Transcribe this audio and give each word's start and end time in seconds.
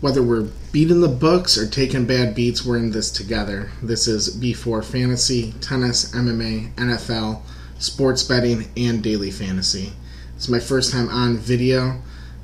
whether 0.00 0.22
we're 0.22 0.48
beating 0.70 1.00
the 1.00 1.08
books 1.08 1.58
or 1.58 1.66
taking 1.66 2.06
bad 2.06 2.34
beats, 2.34 2.64
we're 2.64 2.78
in 2.78 2.92
this 2.92 3.10
together. 3.10 3.70
This 3.82 4.06
is 4.06 4.36
B4 4.36 4.84
Fantasy, 4.84 5.52
Tennis, 5.60 6.12
MMA, 6.12 6.72
NFL, 6.74 7.42
Sports 7.78 8.22
Betting, 8.22 8.68
and 8.76 9.02
Daily 9.02 9.30
Fantasy. 9.30 9.92
It's 10.36 10.48
my 10.48 10.60
first 10.60 10.92
time 10.92 11.08
on 11.08 11.36
video. 11.36 12.00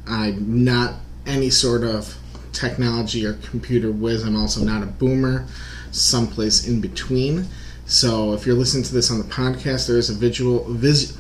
I'm 0.06 0.64
not 0.64 0.95
any 1.27 1.48
sort 1.48 1.85
of 1.85 2.17
technology 2.53 3.25
or 3.25 3.35
computer 3.35 3.93
whiz. 3.93 4.25
I'm 4.25 4.36
also 4.36 4.64
not 4.64 4.82
a 4.82 4.86
boomer, 4.86 5.46
someplace 5.93 6.66
in 6.66 6.80
between. 6.80 7.46
So 7.86 8.32
if 8.32 8.46
you're 8.46 8.57
listening 8.57 8.84
to 8.84 8.95
this 8.95 9.12
on 9.12 9.18
the 9.18 9.25
podcast, 9.25 9.86
there 9.86 9.98
is 9.98 10.11
a 10.11 10.14
visual 10.14 10.64
vis, 10.73 11.16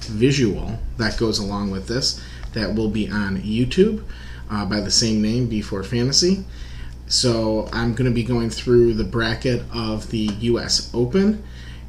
visual 0.00 0.78
that 0.96 1.18
goes 1.18 1.38
along 1.38 1.70
with 1.70 1.88
this 1.88 2.22
that 2.54 2.74
will 2.74 2.88
be 2.88 3.10
on 3.10 3.36
YouTube 3.42 4.02
uh, 4.50 4.64
by 4.64 4.80
the 4.80 4.90
same 4.90 5.22
name, 5.22 5.48
B4 5.48 5.84
Fantasy. 5.84 6.44
So 7.06 7.68
I'm 7.72 7.94
going 7.94 8.10
to 8.10 8.14
be 8.14 8.22
going 8.22 8.50
through 8.50 8.94
the 8.94 9.04
bracket 9.04 9.62
of 9.72 10.10
the 10.10 10.30
U.S. 10.40 10.90
Open 10.92 11.42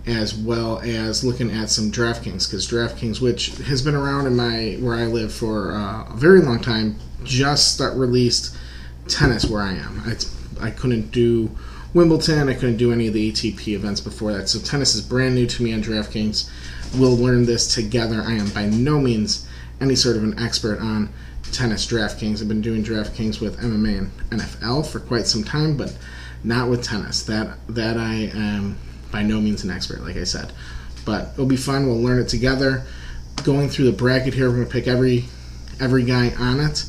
as 0.05 0.33
well 0.33 0.79
as 0.79 1.23
looking 1.23 1.51
at 1.51 1.69
some 1.69 1.91
DraftKings 1.91 2.49
because 2.49 2.67
DraftKings, 2.67 3.21
which 3.21 3.47
has 3.57 3.81
been 3.81 3.95
around 3.95 4.27
in 4.27 4.35
my 4.35 4.77
where 4.79 4.95
I 4.95 5.05
live 5.05 5.33
for 5.33 5.73
uh, 5.73 6.05
a 6.09 6.15
very 6.15 6.41
long 6.41 6.59
time, 6.59 6.95
just 7.23 7.73
start 7.73 7.95
released 7.95 8.55
tennis 9.07 9.45
where 9.45 9.61
I 9.61 9.73
am. 9.73 10.01
I, 10.05 10.67
I 10.67 10.71
couldn't 10.71 11.11
do 11.11 11.55
Wimbledon, 11.93 12.49
I 12.49 12.53
couldn't 12.53 12.77
do 12.77 12.91
any 12.91 13.07
of 13.07 13.13
the 13.13 13.31
ATP 13.31 13.69
events 13.69 13.99
before 13.99 14.31
that, 14.33 14.47
so 14.47 14.59
tennis 14.59 14.93
is 14.93 15.01
brand 15.01 15.33
new 15.33 15.47
to 15.47 15.63
me 15.63 15.73
on 15.73 15.81
DraftKings. 15.81 16.49
We'll 16.97 17.17
learn 17.17 17.45
this 17.45 17.73
together. 17.73 18.21
I 18.21 18.33
am 18.33 18.49
by 18.49 18.67
no 18.67 18.99
means 18.99 19.47
any 19.81 19.95
sort 19.95 20.15
of 20.15 20.23
an 20.23 20.37
expert 20.37 20.79
on 20.79 21.11
tennis 21.51 21.85
DraftKings. 21.85 22.41
I've 22.41 22.47
been 22.47 22.61
doing 22.61 22.83
DraftKings 22.83 23.41
with 23.41 23.59
MMA 23.59 24.09
and 24.31 24.41
NFL 24.41 24.87
for 24.87 24.99
quite 24.99 25.27
some 25.27 25.43
time, 25.43 25.77
but 25.77 25.95
not 26.43 26.69
with 26.69 26.83
tennis. 26.83 27.23
That 27.23 27.57
that 27.67 27.97
I 27.97 28.31
am 28.33 28.77
by 29.11 29.23
no 29.23 29.39
means 29.41 29.63
an 29.63 29.71
expert, 29.71 30.01
like 30.01 30.17
I 30.17 30.23
said. 30.23 30.51
But 31.05 31.31
it'll 31.33 31.45
be 31.45 31.57
fun. 31.57 31.87
We'll 31.87 32.01
learn 32.01 32.19
it 32.19 32.27
together. 32.27 32.83
Going 33.43 33.69
through 33.69 33.85
the 33.85 33.97
bracket 33.97 34.33
here, 34.33 34.49
we're 34.49 34.57
gonna 34.57 34.69
pick 34.69 34.87
every 34.87 35.25
every 35.79 36.03
guy 36.03 36.31
on 36.35 36.59
it. 36.59 36.85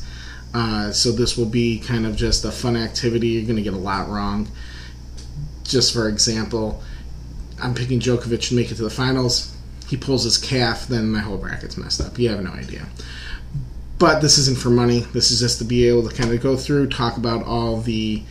Uh, 0.53 0.91
so 0.91 1.11
this 1.11 1.37
will 1.37 1.45
be 1.45 1.79
kind 1.79 2.05
of 2.05 2.15
just 2.15 2.43
a 2.43 2.51
fun 2.51 2.75
activity. 2.75 3.29
You're 3.29 3.47
gonna 3.47 3.61
get 3.61 3.73
a 3.73 3.77
lot 3.77 4.09
wrong. 4.09 4.47
Just 5.63 5.93
for 5.93 6.09
example, 6.09 6.83
I'm 7.61 7.73
picking 7.73 7.99
Djokovic 7.99 8.49
to 8.49 8.55
make 8.55 8.71
it 8.71 8.75
to 8.75 8.83
the 8.83 8.89
finals. 8.89 9.55
He 9.87 9.97
pulls 9.97 10.23
his 10.23 10.37
calf, 10.37 10.87
then 10.87 11.11
my 11.11 11.19
whole 11.19 11.37
bracket's 11.37 11.77
messed 11.77 12.01
up. 12.01 12.17
You 12.17 12.29
have 12.29 12.41
no 12.41 12.51
idea. 12.51 12.87
But 14.01 14.19
this 14.19 14.39
isn't 14.39 14.57
for 14.57 14.71
money. 14.71 15.01
This 15.13 15.29
is 15.29 15.39
just 15.39 15.59
to 15.59 15.63
be 15.63 15.87
able 15.87 16.09
to 16.09 16.15
kind 16.15 16.33
of 16.33 16.41
go 16.41 16.57
through, 16.57 16.89
talk 16.89 17.17
about 17.17 17.45
all 17.45 17.77
the 17.81 18.23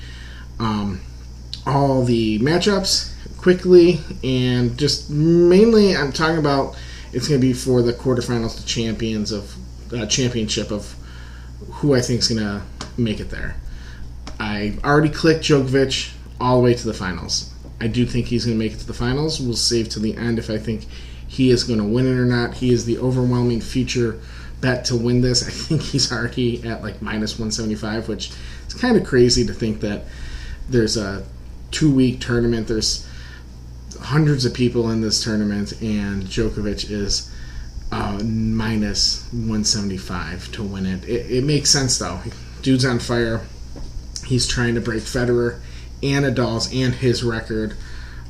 um, 0.58 1.00
all 1.64 2.02
the 2.02 2.40
matchups 2.40 3.12
quickly, 3.36 4.00
and 4.24 4.76
just 4.76 5.10
mainly 5.10 5.96
I'm 5.96 6.10
talking 6.10 6.38
about 6.38 6.76
it's 7.12 7.28
going 7.28 7.40
to 7.40 7.46
be 7.46 7.52
for 7.52 7.82
the 7.82 7.92
quarterfinals, 7.92 8.60
the 8.60 8.66
champions 8.66 9.30
of 9.30 9.54
uh, 9.94 10.06
championship 10.06 10.72
of 10.72 10.96
who 11.74 11.94
I 11.94 12.00
think 12.00 12.18
is 12.18 12.28
going 12.28 12.40
to 12.40 12.62
make 13.00 13.20
it 13.20 13.30
there. 13.30 13.54
I've 14.40 14.82
already 14.84 15.10
clicked 15.10 15.44
Djokovic 15.44 16.12
all 16.40 16.56
the 16.56 16.64
way 16.64 16.74
to 16.74 16.84
the 16.84 16.94
finals. 16.94 17.54
I 17.80 17.86
do 17.86 18.06
think 18.06 18.26
he's 18.26 18.44
going 18.44 18.58
to 18.58 18.64
make 18.64 18.72
it 18.72 18.80
to 18.80 18.86
the 18.88 18.92
finals. 18.92 19.40
We'll 19.40 19.54
save 19.54 19.88
to 19.90 20.00
the 20.00 20.16
end 20.16 20.40
if 20.40 20.50
I 20.50 20.58
think 20.58 20.88
he 21.28 21.50
is 21.50 21.62
going 21.62 21.78
to 21.78 21.84
win 21.84 22.08
it 22.08 22.18
or 22.18 22.24
not. 22.24 22.54
He 22.54 22.72
is 22.72 22.86
the 22.86 22.98
overwhelming 22.98 23.60
future 23.60 24.20
bet 24.60 24.84
to 24.86 24.96
win 24.96 25.20
this. 25.20 25.46
I 25.46 25.50
think 25.50 25.82
he's 25.82 26.12
already 26.12 26.66
at 26.68 26.82
like 26.82 27.00
minus 27.02 27.32
175, 27.32 28.08
which 28.08 28.32
is 28.66 28.74
kind 28.74 28.96
of 28.96 29.06
crazy 29.06 29.46
to 29.46 29.54
think 29.54 29.80
that 29.80 30.04
there's 30.68 30.96
a 30.96 31.24
two 31.70 31.92
week 31.92 32.20
tournament. 32.20 32.68
There's 32.68 33.06
hundreds 34.00 34.44
of 34.44 34.54
people 34.54 34.90
in 34.90 35.00
this 35.00 35.22
tournament, 35.22 35.72
and 35.80 36.24
Djokovic 36.24 36.90
is 36.90 37.30
uh, 37.92 38.20
minus 38.22 39.24
175 39.32 40.52
to 40.52 40.62
win 40.62 40.86
it. 40.86 41.04
it. 41.08 41.30
It 41.30 41.44
makes 41.44 41.70
sense 41.70 41.98
though. 41.98 42.20
Dude's 42.62 42.84
on 42.84 42.98
fire. 42.98 43.42
He's 44.26 44.46
trying 44.46 44.74
to 44.76 44.80
break 44.80 45.02
Federer 45.02 45.60
and 46.02 46.24
Nadal's 46.24 46.72
and 46.72 46.94
his 46.94 47.22
record 47.22 47.76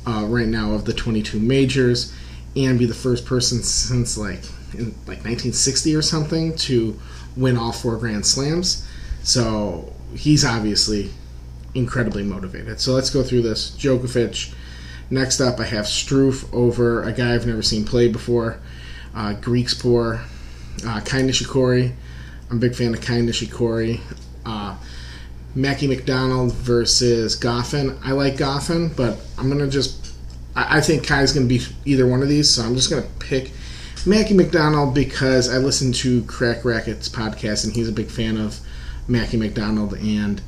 uh, 0.05 0.25
right 0.25 0.47
now 0.47 0.73
of 0.73 0.85
the 0.85 0.93
22 0.93 1.39
majors, 1.39 2.13
and 2.55 2.79
be 2.79 2.85
the 2.85 2.93
first 2.93 3.25
person 3.25 3.61
since 3.63 4.17
like 4.17 4.43
in 4.73 4.91
like 5.07 5.23
1960 5.23 5.95
or 5.95 6.01
something 6.01 6.55
to 6.55 6.99
win 7.35 7.57
all 7.57 7.71
four 7.71 7.97
Grand 7.97 8.25
Slams. 8.25 8.87
So 9.23 9.93
he's 10.13 10.43
obviously 10.43 11.11
incredibly 11.73 12.23
motivated. 12.23 12.79
So 12.79 12.93
let's 12.93 13.09
go 13.09 13.23
through 13.23 13.43
this. 13.43 13.71
Djokovic. 13.71 14.53
Next 15.09 15.41
up, 15.41 15.59
I 15.59 15.65
have 15.65 15.85
Struff 15.85 16.51
over 16.53 17.03
a 17.03 17.11
guy 17.11 17.33
I've 17.33 17.45
never 17.45 17.61
seen 17.61 17.83
play 17.83 18.07
before, 18.07 18.59
uh, 19.13 19.33
Griekspoor, 19.33 20.23
uh, 20.87 21.01
Kai 21.01 21.21
Nishikori. 21.21 21.91
I'm 22.49 22.57
a 22.57 22.59
big 22.59 22.75
fan 22.75 22.93
of 22.93 23.01
Kai 23.01 23.19
Nishikori. 23.19 23.99
Uh, 24.45 24.77
Mackie 25.53 25.87
McDonald 25.87 26.53
versus 26.53 27.37
Goffin. 27.37 27.97
I 28.03 28.13
like 28.13 28.35
Goffin, 28.35 28.95
but 28.95 29.19
I'm 29.37 29.49
gonna 29.49 29.67
just. 29.67 30.13
I, 30.55 30.77
I 30.77 30.81
think 30.81 31.05
Kai's 31.05 31.33
gonna 31.33 31.45
be 31.45 31.61
either 31.85 32.07
one 32.07 32.21
of 32.21 32.29
these, 32.29 32.49
so 32.49 32.63
I'm 32.63 32.75
just 32.75 32.89
gonna 32.89 33.07
pick 33.19 33.51
Mackie 34.05 34.33
McDonald 34.33 34.95
because 34.95 35.47
I 35.47 35.57
listened 35.57 35.93
to 35.95 36.23
Crack 36.23 36.65
Rackets 36.65 37.07
podcast 37.07 37.65
and 37.65 37.75
he's 37.75 37.87
a 37.87 37.91
big 37.91 38.07
fan 38.07 38.35
of 38.35 38.59
Mackie 39.07 39.37
McDonald 39.37 39.93
and 39.93 40.41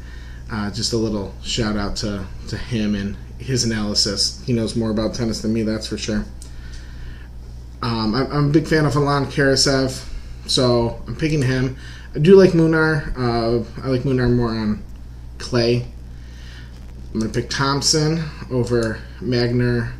uh, 0.52 0.72
just 0.72 0.92
a 0.94 0.98
little 0.98 1.36
shout 1.44 1.78
out 1.78 1.96
to, 1.98 2.26
to 2.48 2.58
him 2.58 2.96
and 2.96 3.16
his 3.38 3.64
analysis. 3.64 4.44
He 4.46 4.54
knows 4.54 4.76
more 4.76 4.90
about 4.90 5.14
tennis 5.14 5.42
than 5.42 5.54
me, 5.54 5.62
that's 5.62 5.86
for 5.86 6.00
sure. 6.00 6.26
Um, 7.84 8.16
I'm, 8.16 8.32
I'm, 8.32 8.50
a 8.50 8.52
big 8.52 8.68
fan 8.68 8.86
of 8.86 8.96
Aslan 8.96 9.26
Karatsev, 9.28 10.04
so 10.48 11.04
I'm 11.06 11.16
picking 11.16 11.44
him. 11.44 11.78
I 12.16 12.20
do 12.20 12.36
like 12.36 12.52
Munar. 12.52 13.16
Uh, 13.16 13.84
I 13.84 13.88
like 13.90 14.02
Munar 14.02 14.36
more 14.36 14.50
on 14.50 14.84
clay. 15.38 15.86
I'm 17.14 17.20
going 17.20 17.32
to 17.32 17.40
pick 17.40 17.52
Thompson 17.52 18.24
over 18.50 19.00
Magner 19.22 19.94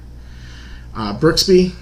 uh, 0.96 1.20
Brooksby 1.20 1.76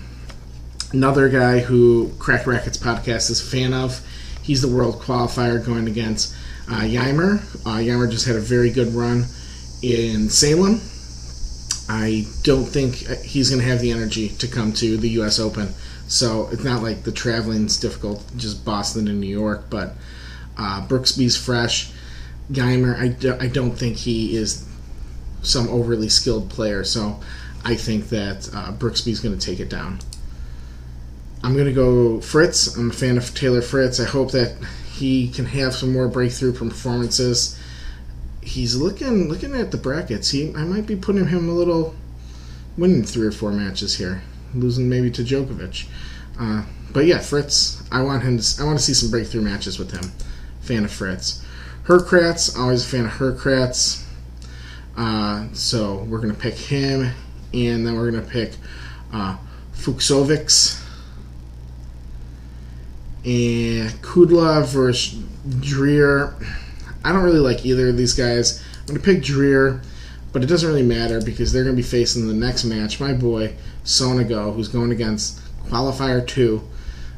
another 0.93 1.29
guy 1.29 1.59
who 1.59 2.11
Crack 2.19 2.47
Rackets 2.47 2.77
podcast 2.77 3.29
is 3.29 3.41
a 3.41 3.45
fan 3.45 3.73
of. 3.73 4.05
He's 4.41 4.61
the 4.61 4.67
world 4.67 4.95
qualifier 4.95 5.63
going 5.63 5.87
against 5.87 6.35
uh, 6.69 6.83
Ymer. 6.83 7.41
Uh, 7.65 7.79
Ymer 7.79 8.07
just 8.07 8.25
had 8.25 8.35
a 8.35 8.41
very 8.41 8.71
good 8.71 8.93
run 8.93 9.25
in 9.81 10.29
Salem. 10.29 10.81
I 11.89 12.25
don't 12.43 12.65
think 12.65 12.95
he's 13.23 13.49
going 13.49 13.61
to 13.61 13.67
have 13.67 13.81
the 13.81 13.91
energy 13.91 14.29
to 14.29 14.47
come 14.47 14.71
to 14.73 14.97
the 14.97 15.09
U.S. 15.09 15.39
Open. 15.39 15.69
So 16.07 16.49
it's 16.51 16.63
not 16.63 16.81
like 16.81 17.03
the 17.03 17.11
traveling's 17.11 17.77
difficult, 17.77 18.23
just 18.37 18.63
Boston 18.65 19.07
and 19.07 19.19
New 19.19 19.27
York. 19.27 19.65
But 19.69 19.93
uh, 20.57 20.85
Brooksby's 20.87 21.37
fresh. 21.37 21.91
Do, 22.51 23.37
I 23.39 23.47
don't 23.47 23.71
think 23.71 23.97
he 23.97 24.35
is 24.35 24.67
some 25.41 25.69
overly 25.69 26.09
skilled 26.09 26.49
player. 26.49 26.83
So 26.83 27.19
I 27.63 27.75
think 27.75 28.09
that 28.09 28.49
uh, 28.53 28.71
Brooksby's 28.73 29.19
going 29.19 29.37
to 29.37 29.45
take 29.45 29.59
it 29.59 29.69
down. 29.69 29.99
I'm 31.43 31.53
going 31.53 31.65
to 31.65 31.73
go 31.73 32.21
Fritz. 32.21 32.75
I'm 32.75 32.91
a 32.91 32.93
fan 32.93 33.17
of 33.17 33.33
Taylor 33.33 33.61
Fritz. 33.61 33.99
I 33.99 34.05
hope 34.05 34.31
that 34.31 34.55
he 34.93 35.29
can 35.29 35.45
have 35.45 35.73
some 35.73 35.91
more 35.91 36.07
breakthrough 36.07 36.53
performances. 36.53 37.57
He's 38.43 38.75
looking 38.75 39.27
looking 39.27 39.55
at 39.55 39.71
the 39.71 39.77
brackets. 39.77 40.29
He 40.29 40.53
I 40.53 40.63
might 40.63 40.85
be 40.85 40.95
putting 40.95 41.27
him 41.27 41.49
a 41.49 41.53
little 41.53 41.95
winning 42.77 43.03
three 43.03 43.27
or 43.27 43.31
four 43.31 43.51
matches 43.51 43.97
here, 43.97 44.21
losing 44.53 44.89
maybe 44.89 45.09
to 45.11 45.23
Djokovic. 45.23 45.87
Uh, 46.39 46.63
but 46.91 47.05
yeah, 47.05 47.19
Fritz. 47.19 47.81
I 47.91 48.01
want 48.03 48.23
him. 48.23 48.37
To, 48.37 48.61
I 48.61 48.65
want 48.65 48.77
to 48.77 48.83
see 48.83 48.93
some 48.93 49.09
breakthrough 49.09 49.41
matches 49.41 49.79
with 49.79 49.91
him. 49.91 50.11
Fan 50.61 50.85
of 50.85 50.91
Fritz. 50.91 51.43
Hurkacz. 51.85 52.57
Always 52.57 52.85
a 52.85 52.87
fan 52.87 53.05
of 53.05 53.11
Hurkacz. 53.13 54.03
Uh, 54.95 55.47
so 55.53 56.03
we're 56.03 56.19
gonna 56.19 56.33
pick 56.33 56.55
him, 56.55 57.11
and 57.53 57.85
then 57.85 57.95
we're 57.95 58.11
gonna 58.11 58.23
pick 58.23 58.53
uh, 59.13 59.37
Fucsovics 59.73 60.80
and 63.23 63.89
Kudla 64.01 64.65
versus 64.65 65.19
Dwyer. 65.59 66.35
I 67.03 67.11
don't 67.11 67.23
really 67.23 67.39
like 67.39 67.65
either 67.65 67.89
of 67.89 67.97
these 67.97 68.13
guys. 68.13 68.63
I'm 68.81 68.85
going 68.87 68.99
to 68.99 69.03
pick 69.03 69.23
Dwyer, 69.23 69.81
but 70.31 70.43
it 70.43 70.47
doesn't 70.47 70.67
really 70.67 70.83
matter 70.83 71.21
because 71.21 71.51
they're 71.51 71.63
going 71.63 71.75
to 71.75 71.81
be 71.81 71.87
facing 71.87 72.27
the 72.27 72.33
next 72.33 72.63
match 72.63 72.99
my 72.99 73.13
boy 73.13 73.55
Sonego, 73.83 74.53
who's 74.55 74.67
going 74.67 74.91
against 74.91 75.39
Qualifier 75.67 76.25
2. 76.25 76.61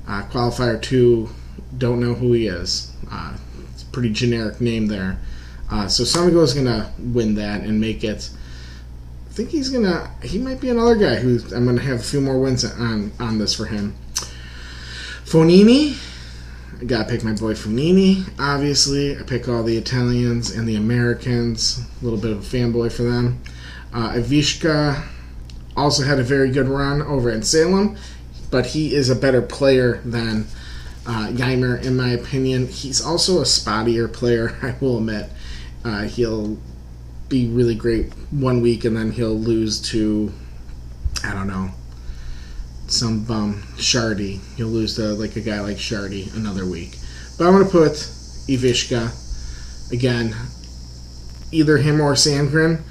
Uh, 0.06 0.24
qualifier 0.24 0.82
2, 0.82 1.30
don't 1.78 2.00
know 2.00 2.14
who 2.14 2.34
he 2.34 2.48
is. 2.48 2.92
Uh, 3.10 3.38
it's 3.72 3.84
a 3.84 3.86
pretty 3.88 4.12
generic 4.12 4.60
name 4.60 4.88
there. 4.88 5.18
Uh, 5.72 5.88
so 5.88 6.04
Sonego 6.04 6.44
is 6.44 6.54
going 6.54 6.66
to 6.66 6.90
win 7.00 7.36
that 7.36 7.62
and 7.62 7.80
make 7.80 8.04
it. 8.04 8.30
I 9.30 9.34
think 9.34 9.50
he's 9.50 9.70
going 9.70 9.86
to. 9.86 10.10
He 10.22 10.38
might 10.38 10.62
be 10.62 10.70
another 10.70 10.96
guy 10.96 11.16
who 11.16 11.40
I'm 11.56 11.66
going 11.66 11.78
to 11.78 11.84
have 11.84 12.02
a 12.02 12.04
few 12.04 12.22
more 12.22 12.40
wins 12.40 12.64
on, 12.64 13.12
on 13.20 13.40
this 13.40 13.56
for 13.56 13.66
him. 13.66 13.96
Fognini, 15.34 15.98
I 16.80 16.84
gotta 16.84 17.10
pick 17.10 17.24
my 17.24 17.34
boy 17.34 17.56
Fognini, 17.56 18.24
obviously. 18.38 19.18
I 19.18 19.24
pick 19.24 19.50
all 19.50 19.64
the 19.64 19.76
Italians 19.76 20.52
and 20.52 20.68
the 20.68 20.76
Americans. 20.76 21.80
A 21.80 22.04
little 22.04 22.20
bit 22.20 22.30
of 22.30 22.38
a 22.38 22.42
fanboy 22.42 22.92
for 22.92 23.02
them. 23.02 23.42
Uh, 23.92 24.12
Ivashka 24.12 25.04
also 25.76 26.04
had 26.04 26.20
a 26.20 26.24
very 26.24 26.52
good 26.52 26.68
run 26.68 27.02
over 27.02 27.32
in 27.32 27.42
Salem, 27.42 27.98
but 28.52 28.68
he 28.68 28.94
is 28.94 29.10
a 29.10 29.16
better 29.16 29.42
player 29.42 30.02
than 30.06 30.46
uh, 31.08 31.32
Ymer, 31.36 31.78
in 31.78 31.98
my 31.98 32.10
opinion. 32.10 32.68
He's 32.68 33.04
also 33.04 33.40
a 33.40 33.46
spottier 33.46 34.14
player, 34.14 34.56
I 34.62 34.76
will 34.80 35.00
admit. 35.00 35.32
Uh, 35.84 36.04
he'll 36.04 36.60
be 37.28 37.48
really 37.48 37.74
great 37.74 38.14
one 38.30 38.62
week 38.62 38.86
and 38.86 38.96
then 38.96 39.10
he'll 39.10 39.40
lose 39.40 39.82
to, 39.90 40.32
I 41.24 41.34
don't 41.34 41.48
know, 41.48 41.72
some 42.88 43.24
bum, 43.24 43.64
Chardy. 43.78 44.40
You'll 44.58 44.70
lose 44.70 44.96
to 44.96 45.14
like 45.14 45.36
a 45.36 45.42
guy 45.42 45.60
like 45.62 45.78
Chardy 45.78 46.34
another 46.36 46.66
week. 46.66 46.98
But 47.38 47.48
I'm 47.48 47.64
to 47.64 47.70
put 47.70 47.94
Ivashka, 47.94 49.92
again, 49.92 50.36
either 51.52 51.78
him 51.78 52.02
or 52.02 52.14
Sandgren. 52.14 52.82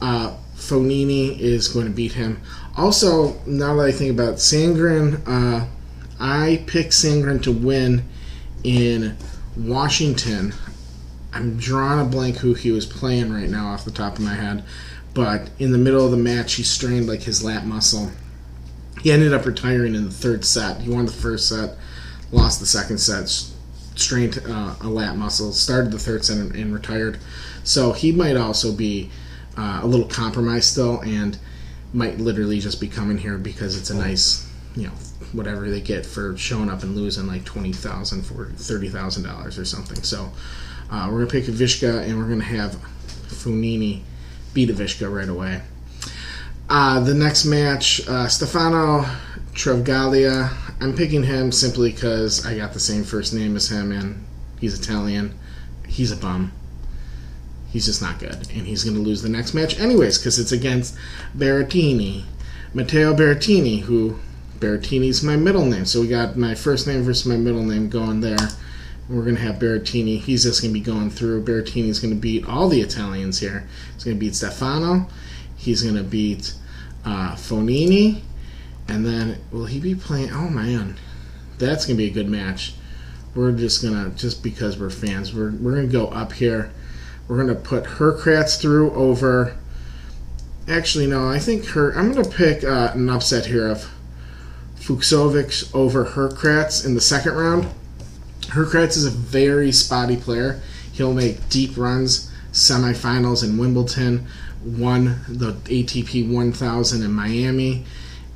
Uh, 0.00 0.36
Fognini 0.56 1.38
is 1.38 1.68
going 1.68 1.86
to 1.86 1.92
beat 1.92 2.12
him. 2.12 2.40
Also, 2.76 3.38
now 3.46 3.76
that 3.76 3.86
I 3.86 3.92
think 3.92 4.10
about 4.10 4.34
it, 4.34 4.36
Sandgren, 4.36 5.22
uh, 5.26 5.66
I 6.18 6.64
picked 6.66 6.92
Sandgren 6.92 7.42
to 7.42 7.52
win 7.52 8.04
in 8.64 9.16
Washington. 9.56 10.54
I'm 11.32 11.56
drawing 11.56 12.00
a 12.00 12.04
blank 12.04 12.36
who 12.36 12.54
he 12.54 12.70
was 12.72 12.86
playing 12.86 13.32
right 13.32 13.48
now 13.48 13.68
off 13.68 13.84
the 13.84 13.90
top 13.90 14.14
of 14.14 14.24
my 14.24 14.34
head, 14.34 14.64
but 15.12 15.50
in 15.58 15.72
the 15.72 15.78
middle 15.78 16.04
of 16.04 16.10
the 16.10 16.16
match, 16.16 16.54
he 16.54 16.62
strained 16.62 17.06
like 17.06 17.22
his 17.22 17.44
lat 17.44 17.66
muscle. 17.66 18.10
He 19.04 19.12
ended 19.12 19.34
up 19.34 19.44
retiring 19.44 19.94
in 19.94 20.06
the 20.06 20.10
third 20.10 20.46
set. 20.46 20.80
He 20.80 20.88
won 20.88 21.04
the 21.04 21.12
first 21.12 21.46
set, 21.50 21.76
lost 22.32 22.58
the 22.58 22.64
second 22.64 22.96
set, 22.96 23.28
strained 23.28 24.42
uh, 24.48 24.76
a 24.80 24.88
lat 24.88 25.14
muscle, 25.18 25.52
started 25.52 25.92
the 25.92 25.98
third 25.98 26.24
set 26.24 26.38
and, 26.38 26.56
and 26.56 26.72
retired. 26.72 27.18
So 27.64 27.92
he 27.92 28.12
might 28.12 28.38
also 28.38 28.72
be 28.72 29.10
uh, 29.58 29.80
a 29.82 29.86
little 29.86 30.08
compromised 30.08 30.72
still, 30.72 31.02
and 31.02 31.36
might 31.92 32.16
literally 32.16 32.60
just 32.60 32.80
be 32.80 32.88
coming 32.88 33.18
here 33.18 33.36
because 33.36 33.76
it's 33.76 33.90
a 33.90 33.94
nice, 33.94 34.50
you 34.74 34.86
know, 34.86 34.94
whatever 35.32 35.68
they 35.68 35.82
get 35.82 36.06
for 36.06 36.34
showing 36.38 36.70
up 36.70 36.82
and 36.82 36.96
losing 36.96 37.26
like 37.26 37.44
twenty 37.44 37.74
thousand 37.74 38.22
for 38.22 38.46
thirty 38.56 38.88
thousand 38.88 39.24
dollars 39.24 39.58
or 39.58 39.66
something. 39.66 40.02
So 40.02 40.32
uh, 40.90 41.10
we're 41.12 41.18
gonna 41.18 41.30
pick 41.30 41.44
Vishka 41.44 42.00
and 42.00 42.16
we're 42.16 42.28
gonna 42.30 42.42
have 42.42 42.78
Fognini 43.26 44.00
beat 44.54 44.70
Vishka 44.70 45.10
right 45.10 45.28
away. 45.28 45.60
Uh, 46.76 46.98
the 46.98 47.14
next 47.14 47.44
match, 47.44 48.06
uh, 48.08 48.26
Stefano 48.26 49.06
Travaglia. 49.52 50.52
I'm 50.80 50.92
picking 50.94 51.22
him 51.22 51.52
simply 51.52 51.92
because 51.92 52.44
I 52.44 52.56
got 52.56 52.72
the 52.72 52.80
same 52.80 53.04
first 53.04 53.32
name 53.32 53.54
as 53.54 53.70
him 53.70 53.92
and 53.92 54.26
he's 54.58 54.76
Italian. 54.76 55.38
He's 55.86 56.10
a 56.10 56.16
bum 56.16 56.50
he's 57.74 57.86
just 57.86 58.00
not 58.00 58.20
good, 58.20 58.48
and 58.54 58.66
he's 58.68 58.84
going 58.84 58.94
to 58.94 59.02
lose 59.02 59.20
the 59.20 59.28
next 59.28 59.52
match 59.52 59.80
anyways 59.80 60.16
because 60.16 60.38
it's 60.38 60.52
against 60.52 60.96
Berrettini, 61.36 62.22
Matteo 62.72 63.12
Berrettini, 63.12 63.80
who 63.80 64.20
Berrettini's 64.60 65.24
my 65.24 65.34
middle 65.34 65.66
name. 65.66 65.84
So 65.84 66.00
we 66.00 66.06
got 66.06 66.36
my 66.36 66.54
first 66.54 66.86
name 66.86 67.02
versus 67.02 67.26
my 67.26 67.36
middle 67.36 67.64
name 67.64 67.88
going 67.88 68.20
there. 68.20 68.38
We're 69.08 69.24
going 69.24 69.34
to 69.34 69.42
have 69.42 69.56
Berrettini. 69.56 70.20
He's 70.20 70.44
just 70.44 70.62
going 70.62 70.72
to 70.72 70.80
be 70.80 70.84
going 70.84 71.10
through. 71.10 71.44
Berrettini's 71.44 71.98
going 71.98 72.14
to 72.14 72.20
beat 72.20 72.46
all 72.46 72.68
the 72.68 72.80
Italians 72.80 73.40
here. 73.40 73.66
He's 73.94 74.04
going 74.04 74.16
to 74.16 74.20
beat 74.20 74.36
Stefano. 74.36 75.08
He's 75.56 75.82
going 75.82 75.96
to 75.96 76.04
beat 76.04 76.54
uh, 77.04 77.34
Fognini. 77.34 78.22
And 78.88 79.04
then, 79.04 79.38
will 79.50 79.66
he 79.66 79.80
be 79.80 79.94
playing? 79.94 80.30
Oh, 80.32 80.48
man. 80.48 80.96
That's 81.58 81.86
to 81.96 82.02
be 82.02 82.08
a 82.08 82.12
good 82.12 82.28
match. 82.28 82.74
We're 83.34 83.52
just 83.52 83.80
to, 83.80 84.12
just 84.16 84.42
because 84.42 84.78
we're 84.78 84.90
fans, 84.90 85.34
we're, 85.34 85.50
we're 85.52 85.80
to 85.80 85.86
go 85.86 86.08
up 86.08 86.32
here 86.32 86.70
we're 87.28 87.46
to 87.46 87.54
put 87.54 87.84
Hurkacz 87.84 88.60
through 88.60 88.92
over. 88.92 89.56
Actually, 90.68 91.06
no, 91.06 91.28
I 91.28 91.38
think 91.38 91.64
her. 91.68 91.92
I'm 91.96 92.12
to 92.22 92.28
pick 92.30 92.64
uh, 92.64 92.92
an 92.94 93.08
upset 93.08 93.46
here 93.46 93.68
of 93.68 93.90
Fucsovics 94.76 95.74
over 95.74 96.04
Hurkacz 96.04 96.84
in 96.84 96.94
the 96.94 97.00
second 97.00 97.34
round. 97.34 97.68
Hurkacz 98.48 98.96
is 98.96 99.06
a 99.06 99.10
very 99.10 99.72
spotty 99.72 100.16
player. 100.16 100.60
He'll 100.92 101.14
make 101.14 101.48
deep 101.48 101.76
runs, 101.76 102.30
semifinals 102.52 103.42
in 103.42 103.58
Wimbledon, 103.58 104.26
won 104.64 105.20
the 105.28 105.52
ATP 105.52 106.30
1000 106.30 107.02
in 107.02 107.12
Miami, 107.12 107.84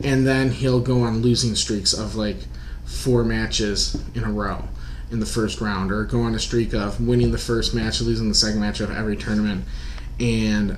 and 0.02 0.26
then 0.26 0.50
he'll 0.50 0.80
go 0.80 1.02
on 1.02 1.22
losing 1.22 1.54
streaks 1.54 1.92
of 1.92 2.14
like 2.14 2.36
four 2.84 3.24
matches 3.24 4.00
in 4.14 4.24
a 4.24 4.30
row 4.30 4.64
in 5.10 5.20
the 5.20 5.26
first 5.26 5.60
round 5.60 5.90
or 5.90 6.04
go 6.04 6.20
on 6.20 6.34
a 6.34 6.38
streak 6.38 6.74
of 6.74 7.00
winning 7.00 7.32
the 7.32 7.38
first 7.38 7.74
match, 7.74 8.00
losing 8.00 8.28
the 8.28 8.34
second 8.34 8.60
match 8.60 8.80
of 8.80 8.90
every 8.90 9.16
tournament. 9.16 9.64
And 10.20 10.76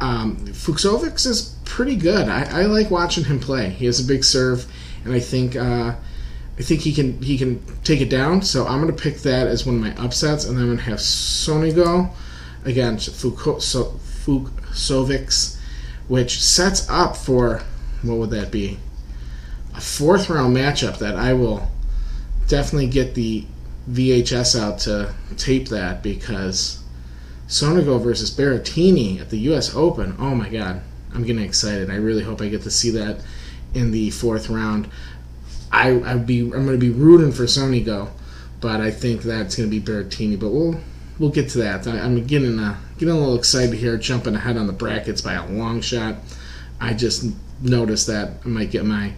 um, 0.00 0.36
Fucsovics 0.46 1.26
is 1.26 1.56
pretty 1.64 1.96
good. 1.96 2.28
I, 2.28 2.62
I, 2.62 2.62
like 2.66 2.90
watching 2.90 3.24
him 3.24 3.40
play. 3.40 3.70
He 3.70 3.86
has 3.86 3.98
a 3.98 4.04
big 4.04 4.22
serve, 4.22 4.66
and 5.04 5.12
I 5.12 5.20
think 5.20 5.56
uh, 5.56 5.94
I 6.58 6.62
think 6.62 6.82
he 6.82 6.92
can 6.92 7.20
he 7.20 7.36
can 7.36 7.60
take 7.82 8.00
it 8.00 8.08
down. 8.08 8.42
So 8.42 8.66
I'm 8.66 8.80
going 8.80 8.94
to 8.94 9.02
pick 9.02 9.18
that 9.18 9.48
as 9.48 9.66
one 9.66 9.76
of 9.76 9.80
my 9.80 10.04
upsets, 10.04 10.44
and 10.44 10.56
then 10.56 10.62
I'm 10.62 10.68
going 10.68 10.78
to 10.78 10.84
have 10.84 10.98
Sonego 10.98 12.10
against 12.64 13.08
Fucsovics, 14.28 15.56
which 16.06 16.42
sets 16.42 16.88
up 16.90 17.16
for 17.16 17.62
what 18.02 18.18
would 18.18 18.30
that 18.30 18.50
be? 18.50 18.78
A 19.74 19.80
fourth 19.80 20.28
round 20.28 20.54
matchup 20.54 20.98
that 20.98 21.16
I 21.16 21.32
will 21.32 21.70
definitely 22.46 22.88
get 22.88 23.14
the 23.14 23.46
VHS 23.90 24.58
out 24.60 24.80
to 24.80 25.14
tape 25.36 25.68
that 25.68 26.02
because 26.02 26.82
Sonego 27.46 28.02
versus 28.02 28.30
Berrettini 28.30 29.20
at 29.20 29.30
the 29.30 29.38
U.S. 29.38 29.74
Open. 29.74 30.14
Oh 30.18 30.34
my 30.34 30.50
God, 30.50 30.82
I'm 31.14 31.24
getting 31.24 31.42
excited. 31.42 31.90
I 31.90 31.96
really 31.96 32.22
hope 32.22 32.42
I 32.42 32.48
get 32.48 32.62
to 32.62 32.70
see 32.70 32.90
that 32.90 33.20
in 33.72 33.90
the 33.90 34.10
fourth 34.10 34.50
round. 34.50 34.88
I 35.72 36.00
I'd 36.02 36.26
be 36.26 36.40
I'm 36.40 36.50
going 36.50 36.66
to 36.68 36.78
be 36.78 36.90
rooting 36.90 37.32
for 37.32 37.44
Sonego, 37.44 38.10
but 38.60 38.80
I 38.80 38.90
think 38.90 39.22
that's 39.22 39.56
going 39.56 39.70
to 39.70 39.80
be 39.80 39.84
Berrettini. 39.84 40.38
But 40.38 40.50
we'll 40.50 40.80
we'll 41.18 41.30
get 41.30 41.48
to 41.50 41.58
that. 41.58 41.86
I, 41.86 41.98
am 41.98 42.26
getting 42.26 42.58
a 42.58 42.78
getting 42.98 43.14
a 43.14 43.18
little 43.18 43.36
excited 43.36 43.74
here, 43.74 43.96
jumping 43.96 44.34
ahead 44.34 44.56
on 44.56 44.66
the 44.66 44.72
brackets 44.72 45.20
by 45.20 45.34
a 45.34 45.46
long 45.46 45.80
shot. 45.80 46.16
I 46.80 46.94
just 46.94 47.26
noticed 47.60 48.06
that 48.06 48.32
I 48.44 48.48
might 48.48 48.70
get 48.70 48.84
my 48.84 49.14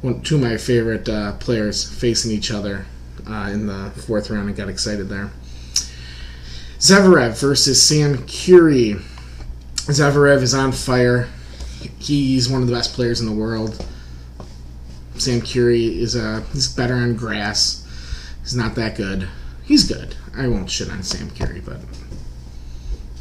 one, 0.00 0.20
two 0.22 0.36
of 0.36 0.42
my 0.42 0.56
favorite 0.56 1.08
uh, 1.08 1.32
players 1.32 1.88
facing 1.88 2.30
each 2.30 2.50
other 2.50 2.86
uh, 3.28 3.50
in 3.52 3.66
the 3.66 3.90
fourth 4.06 4.30
round. 4.30 4.48
I 4.48 4.52
got 4.52 4.68
excited 4.68 5.08
there. 5.08 5.30
Zverev 6.78 7.40
versus 7.40 7.82
Sam 7.82 8.18
Querrey. 8.18 9.02
Zverev 9.86 10.42
is 10.42 10.54
on 10.54 10.72
fire. 10.72 11.28
He's 11.98 12.48
one 12.48 12.62
of 12.62 12.68
the 12.68 12.74
best 12.74 12.94
players 12.94 13.20
in 13.20 13.26
the 13.26 13.32
world. 13.32 13.84
Sam 15.16 15.40
Querrey 15.40 15.98
is 15.98 16.14
uh, 16.14 16.44
he's 16.52 16.68
better 16.68 16.94
on 16.94 17.16
grass. 17.16 17.84
He's 18.42 18.54
not 18.54 18.76
that 18.76 18.96
good. 18.96 19.28
He's 19.68 19.84
good. 19.84 20.16
I 20.34 20.48
won't 20.48 20.70
shit 20.70 20.90
on 20.90 21.02
Sam 21.02 21.28
Querrey, 21.28 21.62
but 21.62 21.76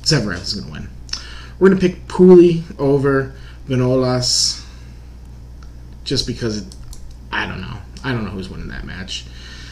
Zverev 0.04 0.42
is 0.42 0.54
going 0.54 0.68
to 0.68 0.72
win. 0.72 0.90
We're 1.60 1.68
going 1.68 1.82
to 1.82 1.90
pick 1.90 2.08
Pouille 2.08 2.64
over 2.80 3.34
Vinolas 3.68 4.64
just 6.06 6.26
because 6.26 6.60
it, 6.60 6.76
I 7.34 7.48
don't 7.48 7.60
know. 7.60 7.78
I 8.02 8.14
don't 8.14 8.24
know 8.24 8.30
who's 8.30 8.48
winning 8.48 8.70
that 8.70 8.86
match. 8.86 9.26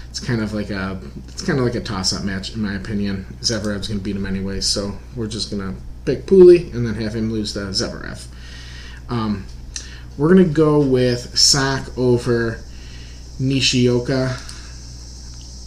It's 0.10 0.20
kind 0.20 0.42
of 0.42 0.54
like 0.54 0.70
a 0.70 1.00
it's 1.30 1.44
kind 1.44 1.60
of 1.60 1.64
like 1.64 1.76
a 1.76 1.82
toss-up 1.82 2.26
match 2.26 2.54
in 2.54 2.62
my 2.62 2.74
opinion. 2.74 3.26
Zverev's 3.40 3.88
going 3.88 4.00
to 4.00 4.04
beat 4.04 4.18
him 4.18 4.26
anyway, 4.26 4.60
so 4.60 4.98
we're 5.16 5.28
just 5.28 5.52
going 5.52 5.62
to 5.62 5.80
pick 6.04 6.26
Pouille 6.26 6.74
and 6.74 6.86
then 6.86 6.96
have 6.96 7.16
him 7.16 7.32
lose 7.32 7.54
to 7.54 7.60
Zverev. 7.60 8.28
Um, 9.08 9.46
we're 10.18 10.34
going 10.34 10.46
to 10.46 10.54
go 10.54 10.82
with 10.82 11.38
Sock 11.38 11.98
over 11.98 12.60
Nishioka. 13.40 14.36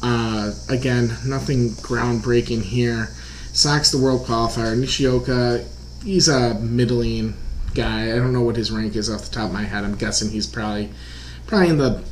Uh, 0.02 0.52
again, 0.68 1.16
nothing 1.26 1.70
groundbreaking 1.70 2.62
here. 2.62 3.08
Sock's 3.52 3.90
the 3.90 3.98
world 3.98 4.26
qualifier. 4.26 4.78
Nishioka, 4.78 5.64
he's 6.04 6.28
a 6.28 6.54
middling 6.54 7.34
guy. 7.74 8.12
I 8.12 8.16
don't 8.16 8.32
know 8.32 8.42
what 8.42 8.56
his 8.56 8.70
rank 8.70 8.96
is 8.96 9.10
off 9.10 9.24
the 9.24 9.30
top 9.30 9.46
of 9.46 9.52
my 9.52 9.64
head. 9.64 9.84
I'm 9.84 9.96
guessing 9.96 10.30
he's 10.30 10.46
probably 10.46 10.90
probably 11.46 11.70
in 11.70 11.78
the 11.78 12.04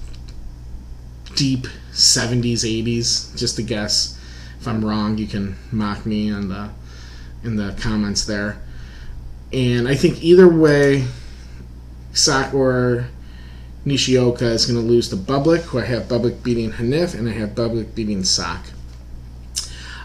deep 1.34 1.66
70s, 1.92 2.64
80s. 2.64 3.36
Just 3.36 3.58
a 3.58 3.62
guess. 3.62 4.18
If 4.60 4.66
I'm 4.66 4.84
wrong, 4.84 5.18
you 5.18 5.26
can 5.26 5.56
mock 5.70 6.04
me 6.06 6.28
in 6.28 6.48
the 6.48 6.70
in 7.44 7.56
the 7.56 7.76
comments 7.78 8.24
there. 8.24 8.60
And 9.52 9.86
I 9.86 9.94
think 9.94 10.22
either 10.22 10.48
way, 10.48 11.06
or 12.52 13.08
Nishioka 13.86 14.44
is 14.44 14.66
going 14.66 14.78
to 14.78 14.86
lose 14.86 15.08
to 15.10 15.16
Bublik, 15.16 15.60
who 15.60 15.78
I 15.78 15.84
have 15.84 16.08
Bublik 16.08 16.42
beating 16.42 16.72
Hanif, 16.72 17.14
and 17.14 17.28
I 17.28 17.32
have 17.32 17.50
Bublik 17.50 17.94
beating 17.94 18.24
Sock. 18.24 18.66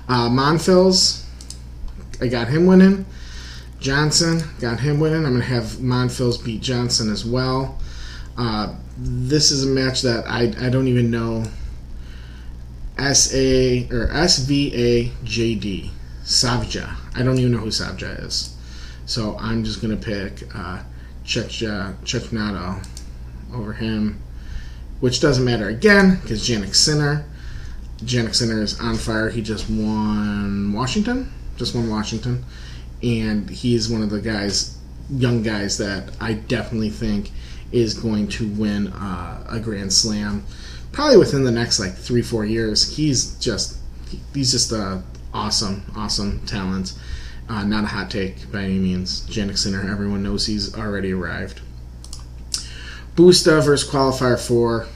Uh, 0.07 0.29
Monfils, 0.29 1.25
I 2.21 2.27
got 2.27 2.47
him 2.47 2.67
winning. 2.67 3.05
Johnson, 3.79 4.43
got 4.59 4.79
him 4.79 4.99
winning. 4.99 5.25
I'm 5.25 5.31
going 5.31 5.41
to 5.41 5.47
have 5.47 5.63
Monfils 5.79 6.43
beat 6.45 6.61
Johnson 6.61 7.11
as 7.11 7.25
well. 7.25 7.79
Uh, 8.37 8.75
this 8.97 9.49
is 9.49 9.65
a 9.65 9.67
match 9.67 10.03
that 10.03 10.25
I, 10.27 10.53
I 10.63 10.69
don't 10.69 10.87
even 10.87 11.09
know. 11.09 11.43
S 12.99 13.33
A 13.33 13.89
or 13.91 14.11
S 14.11 14.39
V 14.39 14.73
A 14.75 15.11
J 15.25 15.55
D 15.55 15.89
Savja. 16.23 16.95
I 17.15 17.23
don't 17.23 17.39
even 17.39 17.51
know 17.51 17.57
who 17.57 17.69
Savja 17.69 18.23
is, 18.23 18.55
so 19.07 19.35
I'm 19.39 19.63
just 19.63 19.81
gonna 19.81 19.97
pick 19.97 20.43
uh, 20.53 20.83
Checha 21.25 21.95
over 23.53 23.73
him, 23.73 24.21
which 24.99 25.19
doesn't 25.19 25.43
matter 25.43 25.69
again 25.69 26.19
because 26.21 26.47
Jannik 26.47 26.75
Sinner. 26.75 27.25
Jannik 27.97 28.33
Sinner 28.33 28.61
is 28.61 28.79
on 28.79 28.95
fire. 28.95 29.29
He 29.29 29.41
just 29.41 29.69
won 29.69 30.73
Washington, 30.73 31.31
just 31.57 31.75
won 31.75 31.89
Washington, 31.89 32.43
and 33.03 33.49
he's 33.49 33.89
one 33.89 34.01
of 34.01 34.09
the 34.09 34.21
guys, 34.21 34.77
young 35.09 35.43
guys 35.43 35.77
that 35.77 36.15
I 36.19 36.33
definitely 36.33 36.89
think 36.89 37.31
is 37.71 37.93
going 37.93 38.27
to 38.27 38.47
win 38.47 38.87
uh, 38.87 39.45
a 39.49 39.59
Grand 39.59 39.93
Slam, 39.93 40.43
probably 40.91 41.17
within 41.17 41.43
the 41.43 41.51
next 41.51 41.79
like 41.79 41.93
three 41.93 42.21
four 42.21 42.45
years. 42.45 42.95
He's 42.95 43.35
just 43.35 43.77
he's 44.33 44.51
just 44.51 44.71
a 44.71 45.03
awesome 45.33 45.83
awesome 45.95 46.45
talent. 46.45 46.93
Uh, 47.47 47.63
not 47.63 47.83
a 47.83 47.87
hot 47.87 48.09
take 48.09 48.51
by 48.51 48.63
any 48.63 48.79
means. 48.79 49.27
Jannik 49.27 49.57
Sinner, 49.57 49.89
everyone 49.89 50.23
knows 50.23 50.45
he's 50.45 50.75
already 50.75 51.11
arrived. 51.11 51.61
Busta 53.21 53.63
versus 53.63 53.87
qualifier 53.87 54.39
four. 54.39 54.87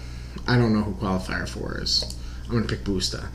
I 0.48 0.58
don't 0.58 0.74
know 0.74 0.82
who 0.82 0.94
qualifier 0.94 1.48
four 1.48 1.80
is. 1.80 2.16
I'm 2.46 2.54
gonna 2.54 2.66
pick 2.66 2.84
Busta. 2.84 3.28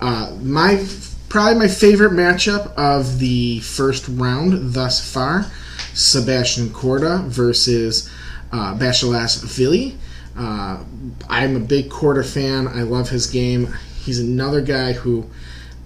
Uh, 0.00 0.36
my 0.40 0.84
probably 1.28 1.60
my 1.60 1.68
favorite 1.68 2.10
matchup 2.10 2.74
of 2.74 3.20
the 3.20 3.60
first 3.60 4.08
round 4.08 4.74
thus 4.74 5.12
far: 5.12 5.46
Sebastian 5.94 6.70
Korda 6.70 7.24
versus 7.26 8.10
uh, 8.50 8.76
Basilashvili. 8.76 9.94
Uh, 10.36 10.82
I'm 11.28 11.54
a 11.54 11.60
big 11.60 11.88
Korda 11.88 12.26
fan. 12.28 12.66
I 12.66 12.82
love 12.82 13.10
his 13.10 13.28
game. 13.28 13.72
He's 14.00 14.18
another 14.18 14.60
guy 14.60 14.92
who 14.92 15.30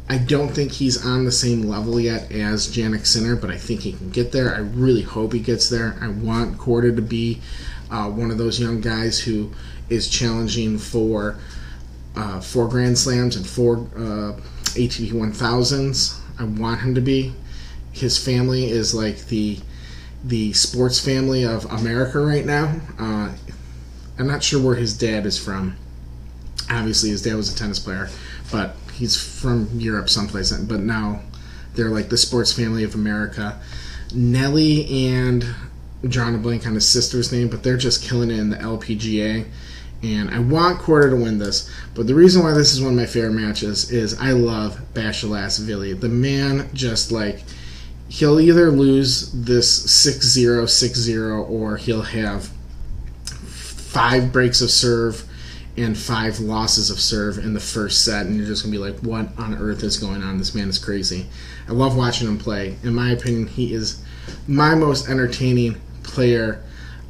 I 0.09 0.17
don't 0.17 0.55
think 0.55 0.73
he's 0.73 1.05
on 1.05 1.27
the 1.27 1.33
same 1.33 1.65
level 1.65 2.01
yet 2.01 2.33
as 2.33 2.69
Jannik 2.69 3.07
Sinner, 3.07 3.37
but 3.37 3.51
I 3.51 3.59
think 3.59 3.81
he 3.83 3.93
can 3.93 4.09
get 4.09 4.33
there. 4.33 4.55
I 4.55 4.61
really 4.61 5.03
hope 5.03 5.35
he 5.35 5.41
gets 5.41 5.69
there. 5.69 5.99
I 6.01 6.09
want 6.09 6.57
Korda 6.57 6.97
to 6.97 7.03
be 7.03 7.43
uh, 7.91 8.09
one 8.11 8.31
of 8.31 8.39
those 8.39 8.59
young 8.61 8.81
guys 8.81 9.19
who 9.19 9.51
is 9.89 10.09
challenging 10.09 10.79
for 10.79 11.39
uh, 12.17 12.41
four 12.41 12.69
Grand 12.69 12.99
Slams 12.99 13.37
and 13.37 13.47
four 13.47 13.77
uh, 13.97 14.33
ATP 14.75 15.13
1000s. 15.13 16.21
I 16.39 16.45
want 16.45 16.81
him 16.81 16.95
to 16.95 17.01
be. 17.01 17.35
His 17.93 18.23
family 18.23 18.71
is 18.71 18.95
like 18.95 19.27
the 19.27 19.59
the 20.25 20.53
sports 20.55 20.99
family 20.99 21.45
of 21.45 21.65
America 21.67 22.19
right 22.19 22.45
now. 22.45 22.81
Uh, 22.99 23.33
I'm 24.19 24.27
not 24.27 24.43
sure 24.43 24.61
where 24.61 24.75
his 24.75 24.97
dad 24.97 25.25
is 25.25 25.43
from. 25.43 25.77
Obviously, 26.71 27.11
his 27.11 27.23
dad 27.23 27.37
was 27.37 27.53
a 27.53 27.57
tennis 27.57 27.79
player, 27.79 28.09
but 28.51 28.77
he's 28.93 29.17
from 29.17 29.69
Europe 29.79 30.09
someplace. 30.09 30.53
But 30.53 30.81
now 30.81 31.21
they're 31.75 31.91
like 31.91 32.09
the 32.09 32.17
sports 32.17 32.53
family 32.53 32.83
of 32.83 32.95
America. 32.95 33.61
Nelly 34.15 35.09
and 35.09 35.47
drawing 36.09 36.35
a 36.35 36.39
blank 36.39 36.67
on 36.67 36.75
his 36.75 36.89
sister's 36.89 37.33
name, 37.33 37.49
but 37.49 37.63
they're 37.63 37.77
just 37.77 38.03
killing 38.03 38.31
it 38.31 38.39
in 38.39 38.51
the 38.51 38.57
LPGA. 38.57 39.47
And 40.03 40.31
I 40.31 40.39
want 40.39 40.79
Korda 40.81 41.11
to 41.11 41.17
win 41.17 41.39
this, 41.39 41.71
but 41.95 42.07
the 42.07 42.15
reason 42.15 42.43
why 42.43 42.53
this 42.53 42.73
is 42.73 42.81
one 42.81 42.93
of 42.93 42.99
my 42.99 43.07
favorite 43.07 43.33
matches 43.33 43.91
is 43.91 44.19
I 44.21 44.33
love 44.33 44.79
Basilashvili. 44.95 45.99
The 46.01 46.09
man 46.09 46.69
just 46.75 47.11
like 47.11 47.43
he'll 48.09 48.39
either 48.39 48.71
lose 48.71 49.33
this 49.33 49.87
6-0, 49.87 50.65
6-0, 50.65 51.51
or 51.51 51.77
he'll 51.77 52.03
have 52.03 52.51
five 53.27 54.33
breaks 54.33 54.61
of 54.61 54.71
serve 54.71 55.25
and 55.77 55.97
five 55.97 56.41
losses 56.41 56.91
of 56.91 57.01
serve 57.01 57.39
in 57.39 57.55
the 57.55 57.61
first 57.61 58.05
set, 58.05 58.27
and 58.27 58.37
you're 58.37 58.47
just 58.47 58.63
gonna 58.63 58.73
be 58.73 58.79
like, 58.79 58.99
"What 59.01 59.31
on 59.39 59.55
earth 59.55 59.83
is 59.83 59.99
going 59.99 60.23
on? 60.23 60.39
This 60.39 60.55
man 60.55 60.69
is 60.69 60.79
crazy." 60.79 61.27
I 61.69 61.73
love 61.73 61.97
watching 61.97 62.29
him 62.29 62.39
play. 62.39 62.77
In 62.83 62.95
my 62.95 63.11
opinion, 63.11 63.47
he 63.47 63.75
is 63.75 63.97
my 64.47 64.75
most 64.75 65.09
entertaining 65.09 65.77
player, 66.07 66.63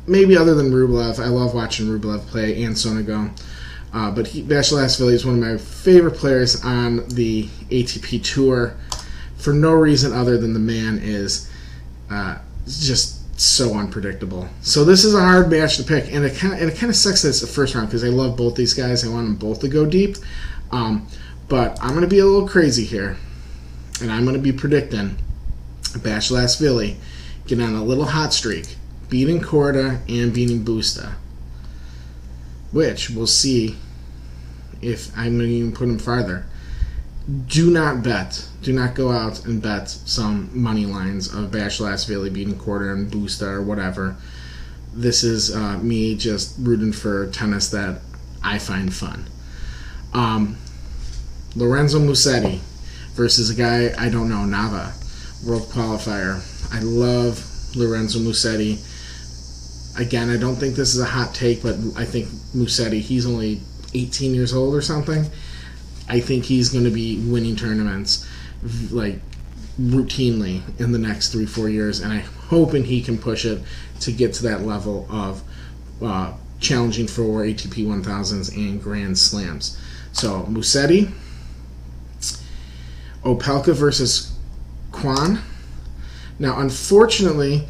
maybe 0.06 0.36
other 0.36 0.54
than 0.54 0.70
Rublev. 0.70 1.22
I 1.22 1.28
love 1.28 1.54
watching 1.54 1.86
Rublev 1.86 2.26
play 2.26 2.62
and 2.64 2.74
Sonego. 2.74 3.30
Uh, 3.92 4.10
but 4.10 4.26
he, 4.26 4.42
Basilashvili 4.42 5.12
is 5.12 5.24
one 5.24 5.36
of 5.36 5.40
my 5.40 5.56
favorite 5.56 6.16
players 6.16 6.62
on 6.64 7.08
the 7.08 7.44
ATP 7.70 8.22
Tour 8.22 8.76
for 9.36 9.52
no 9.52 9.72
reason 9.72 10.12
other 10.12 10.36
than 10.36 10.52
the 10.52 10.58
man 10.58 10.98
is 10.98 11.50
uh, 12.10 12.38
just 12.66 13.40
so 13.40 13.74
unpredictable. 13.74 14.48
So 14.62 14.84
this 14.84 15.04
is 15.04 15.14
a 15.14 15.20
hard 15.20 15.50
match 15.50 15.76
to 15.76 15.84
pick, 15.84 16.12
and 16.12 16.24
it 16.24 16.36
kind 16.36 16.54
of 16.54 16.60
and 16.60 16.70
it 16.70 16.76
kind 16.76 16.90
of 16.90 16.96
sucks 16.96 17.22
that 17.22 17.28
it's 17.28 17.40
the 17.40 17.46
first 17.46 17.74
round 17.74 17.88
because 17.88 18.04
I 18.04 18.08
love 18.08 18.36
both 18.36 18.54
these 18.54 18.74
guys. 18.74 19.04
I 19.04 19.08
want 19.08 19.26
them 19.26 19.36
both 19.36 19.60
to 19.60 19.68
go 19.68 19.86
deep, 19.86 20.16
um, 20.72 21.06
but 21.48 21.78
I'm 21.82 21.90
going 21.90 22.02
to 22.02 22.08
be 22.08 22.18
a 22.18 22.26
little 22.26 22.48
crazy 22.48 22.84
here, 22.84 23.16
and 24.00 24.10
I'm 24.10 24.24
going 24.24 24.36
to 24.36 24.42
be 24.42 24.52
predicting 24.52 25.16
Basilashvili 25.82 26.96
getting 27.46 27.64
on 27.64 27.74
a 27.74 27.84
little 27.84 28.06
hot 28.06 28.32
streak, 28.32 28.76
beating 29.08 29.40
Korda 29.40 30.00
and 30.08 30.32
beating 30.32 30.64
Busta, 30.64 31.14
which 32.72 33.10
we'll 33.10 33.26
see 33.26 33.76
if 34.82 35.10
I'm 35.16 35.38
going 35.38 35.50
to 35.50 35.54
even 35.54 35.72
put 35.72 35.88
him 35.88 35.98
farther 35.98 36.46
do 37.46 37.70
not 37.70 38.02
bet. 38.02 38.46
Do 38.62 38.72
not 38.72 38.94
go 38.94 39.10
out 39.10 39.44
and 39.44 39.60
bet 39.60 39.88
some 39.88 40.50
money 40.52 40.86
lines 40.86 41.32
of 41.32 41.50
Basilashvili 41.50 42.32
beating 42.32 42.54
Korda 42.54 42.92
and 42.92 43.10
Busta 43.10 43.48
or 43.48 43.62
whatever. 43.62 44.16
This 44.94 45.24
is 45.24 45.54
uh, 45.54 45.78
me 45.78 46.16
just 46.16 46.56
rooting 46.58 46.92
for 46.92 47.28
tennis 47.30 47.68
that 47.70 48.00
I 48.42 48.58
find 48.58 48.94
fun. 48.94 49.28
Um, 50.14 50.56
Lorenzo 51.54 51.98
Musetti 51.98 52.60
versus 53.14 53.50
a 53.50 53.54
guy 53.54 53.92
I 53.98 54.08
don't 54.08 54.28
know, 54.28 54.44
Nava, 54.46 54.92
world 55.44 55.64
qualifier. 55.64 56.42
I 56.72 56.80
love 56.80 57.44
Lorenzo 57.76 58.20
Musetti. 58.20 58.78
Again, 59.98 60.30
I 60.30 60.36
don't 60.36 60.56
think 60.56 60.74
this 60.74 60.94
is 60.94 61.00
a 61.00 61.06
hot 61.06 61.34
take, 61.34 61.62
but 61.62 61.74
I 61.96 62.04
think 62.04 62.26
Musetti, 62.54 63.00
he's 63.00 63.26
only 63.26 63.60
18 63.94 64.34
years 64.34 64.52
old 64.52 64.74
or 64.74 64.82
something 64.82 65.26
I 66.08 66.20
think 66.20 66.44
he's 66.44 66.68
going 66.68 66.84
to 66.84 66.90
be 66.90 67.18
winning 67.18 67.56
tournaments 67.56 68.26
like 68.90 69.20
routinely 69.80 70.62
in 70.80 70.92
the 70.92 70.98
next 70.98 71.32
three 71.32 71.46
four 71.46 71.68
years, 71.68 72.00
and 72.00 72.12
I'm 72.12 72.22
hoping 72.48 72.84
he 72.84 73.02
can 73.02 73.18
push 73.18 73.44
it 73.44 73.62
to 74.00 74.12
get 74.12 74.32
to 74.34 74.44
that 74.44 74.62
level 74.62 75.06
of 75.10 75.42
uh, 76.02 76.32
challenging 76.60 77.06
for 77.06 77.42
ATP 77.42 77.86
1000s 77.86 78.54
and 78.56 78.82
Grand 78.82 79.18
Slams. 79.18 79.78
So 80.12 80.42
Musetti, 80.44 81.12
Opelka 83.24 83.74
versus 83.74 84.36
Kwan. 84.92 85.40
Now, 86.38 86.60
unfortunately, 86.60 87.66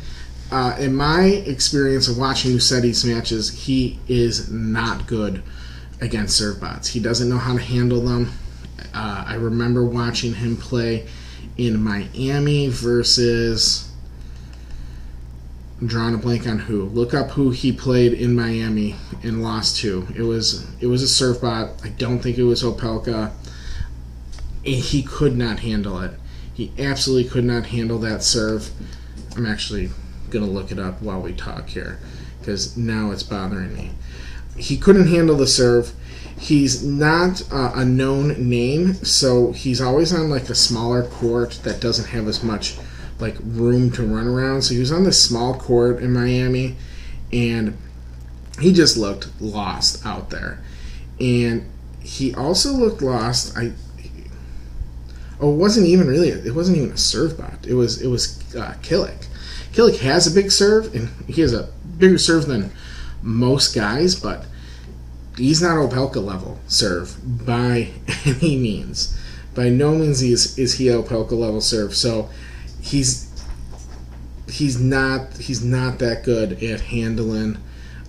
uh, 0.50 0.76
in 0.78 0.94
my 0.94 1.24
experience 1.24 2.08
of 2.08 2.18
watching 2.18 2.52
Musetti's 2.52 3.04
matches, 3.04 3.50
he 3.64 3.98
is 4.06 4.50
not 4.50 5.06
good 5.06 5.42
against 6.00 6.36
serve 6.36 6.60
bots. 6.60 6.88
He 6.88 7.00
doesn't 7.00 7.28
know 7.28 7.38
how 7.38 7.54
to 7.54 7.62
handle 7.62 8.00
them. 8.00 8.30
Uh, 8.94 9.24
I 9.26 9.34
remember 9.34 9.84
watching 9.84 10.34
him 10.34 10.56
play 10.56 11.06
in 11.56 11.82
Miami 11.82 12.68
versus. 12.68 13.90
I'm 15.80 15.88
drawing 15.88 16.14
a 16.14 16.18
blank 16.18 16.46
on 16.46 16.58
who. 16.60 16.84
Look 16.84 17.12
up 17.12 17.32
who 17.32 17.50
he 17.50 17.70
played 17.70 18.14
in 18.14 18.34
Miami 18.34 18.96
and 19.22 19.42
lost 19.42 19.76
to. 19.78 20.06
It 20.14 20.22
was 20.22 20.66
it 20.80 20.86
was 20.86 21.02
a 21.02 21.08
serve 21.08 21.42
bot. 21.42 21.84
I 21.84 21.88
don't 21.88 22.20
think 22.20 22.38
it 22.38 22.44
was 22.44 22.62
Opelka. 22.62 23.32
And 24.64 24.74
he 24.74 25.02
could 25.02 25.36
not 25.36 25.60
handle 25.60 26.00
it. 26.00 26.12
He 26.54 26.72
absolutely 26.78 27.30
could 27.30 27.44
not 27.44 27.66
handle 27.66 27.98
that 27.98 28.22
serve. 28.22 28.70
I'm 29.36 29.44
actually 29.44 29.90
gonna 30.30 30.46
look 30.46 30.70
it 30.70 30.78
up 30.78 31.00
while 31.02 31.20
we 31.20 31.32
talk 31.32 31.68
here 31.68 31.98
because 32.40 32.76
now 32.76 33.10
it's 33.10 33.22
bothering 33.22 33.74
me 33.74 33.92
he 34.56 34.76
couldn't 34.76 35.08
handle 35.08 35.36
the 35.36 35.46
serve. 35.46 35.92
He's 36.38 36.82
not 36.84 37.42
uh, 37.52 37.72
a 37.74 37.84
known 37.84 38.48
name, 38.48 38.94
so 38.94 39.52
he's 39.52 39.80
always 39.80 40.12
on 40.12 40.28
like 40.28 40.48
a 40.50 40.54
smaller 40.54 41.04
court 41.04 41.60
that 41.62 41.80
doesn't 41.80 42.08
have 42.08 42.28
as 42.28 42.42
much 42.42 42.76
like 43.18 43.36
room 43.40 43.90
to 43.92 44.02
run 44.02 44.26
around. 44.26 44.62
So 44.62 44.74
he 44.74 44.80
was 44.80 44.92
on 44.92 45.04
this 45.04 45.22
small 45.22 45.54
court 45.54 46.02
in 46.02 46.12
Miami, 46.12 46.76
and 47.32 47.76
he 48.60 48.72
just 48.72 48.96
looked 48.96 49.28
lost 49.40 50.04
out 50.04 50.30
there. 50.30 50.62
And 51.18 51.70
he 52.02 52.34
also 52.34 52.72
looked 52.72 53.00
lost. 53.00 53.56
I 53.56 53.72
oh, 55.40 55.52
it 55.52 55.56
wasn't 55.56 55.86
even 55.86 56.06
really. 56.06 56.28
It 56.28 56.54
wasn't 56.54 56.76
even 56.76 56.90
a 56.90 56.98
serve 56.98 57.38
bot. 57.38 57.66
It 57.66 57.74
was 57.74 58.02
it 58.02 58.08
was 58.08 58.54
uh, 58.54 58.74
Kilic. 59.76 59.94
Kilic 59.94 59.98
has 60.00 60.26
a 60.26 60.30
big 60.30 60.50
serve, 60.50 60.94
and 60.94 61.08
he 61.26 61.40
has 61.42 61.52
a 61.52 61.68
bigger 61.98 62.18
serve 62.18 62.46
than 62.46 62.70
most 63.22 63.74
guys, 63.74 64.14
but 64.14 64.46
he's 65.36 65.62
not 65.62 65.76
Opelka 65.76 66.24
level 66.24 66.58
serve 66.66 67.16
by 67.46 67.90
any 68.24 68.56
means. 68.56 69.18
By 69.54 69.68
no 69.68 69.94
means 69.94 70.22
is 70.22 70.58
is 70.58 70.74
he 70.74 70.86
Opelka 70.86 71.32
level 71.32 71.60
serve. 71.60 71.94
So 71.94 72.28
he's 72.80 73.30
he's 74.48 74.80
not 74.80 75.36
he's 75.38 75.64
not 75.64 75.98
that 75.98 76.24
good 76.24 76.62
at 76.62 76.80
handling 76.80 77.58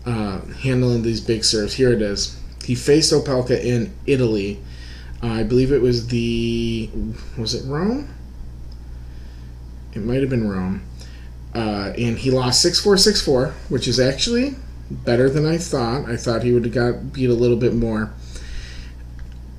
uh, 0.05 0.41
handling 0.61 1.03
these 1.03 1.21
big 1.21 1.43
serves. 1.43 1.73
Here 1.73 1.91
it 1.91 2.01
is. 2.01 2.39
He 2.65 2.75
faced 2.75 3.13
Opelka 3.13 3.63
in 3.63 3.93
Italy 4.05 4.59
Uh, 5.23 5.27
I 5.27 5.43
believe 5.43 5.71
it 5.71 5.81
was 5.81 6.07
the 6.07 6.89
was 7.37 7.55
it 7.55 7.65
Rome? 7.67 8.13
It 9.93 10.03
might 10.03 10.21
have 10.21 10.29
been 10.29 10.47
Rome. 10.47 10.83
Uh, 11.57 11.91
and 11.97 12.19
he 12.19 12.29
lost 12.29 12.63
6-4, 12.63 13.23
6-4, 13.25 13.51
which 13.69 13.87
is 13.87 13.99
actually 13.99 14.53
better 14.91 15.27
than 15.27 15.43
I 15.43 15.57
thought. 15.57 16.05
I 16.05 16.15
thought 16.15 16.43
he 16.43 16.53
would 16.53 16.65
have 16.65 16.73
got 16.73 17.13
beat 17.13 17.31
a 17.31 17.33
little 17.33 17.57
bit 17.57 17.73
more. 17.73 18.13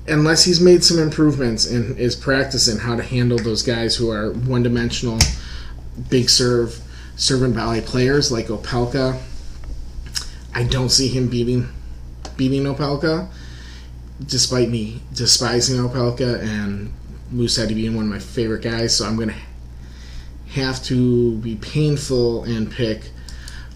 Unless 0.07 0.45
he's 0.45 0.61
made 0.61 0.81
some 0.81 0.97
improvements 0.97 1.69
and 1.69 1.99
is 1.99 2.15
practicing 2.15 2.77
how 2.77 2.95
to 2.95 3.03
handle 3.03 3.37
those 3.37 3.63
guys 3.63 3.97
who 3.97 4.09
are 4.09 4.31
one-dimensional, 4.31 5.19
big 6.09 6.29
serve, 6.29 6.81
servant 7.17 7.53
volley 7.53 7.81
players 7.81 8.31
like 8.31 8.47
Opelka. 8.47 9.21
I 10.55 10.63
don't 10.63 10.89
see 10.89 11.09
him 11.09 11.27
beating 11.27 11.67
beating 12.37 12.63
Opelka, 12.63 13.29
despite 14.25 14.69
me 14.69 15.01
despising 15.13 15.75
Opelka 15.75 16.41
and 16.41 16.93
Moose 17.29 17.57
had 17.57 17.67
to 17.67 17.75
be 17.75 17.89
one 17.89 18.05
of 18.05 18.09
my 18.09 18.19
favorite 18.19 18.61
guys. 18.61 18.95
So 18.95 19.05
I'm 19.05 19.17
to 19.27 19.35
have 20.53 20.83
to 20.83 21.35
be 21.37 21.55
painful 21.55 22.43
and 22.43 22.71
pick 22.71 23.11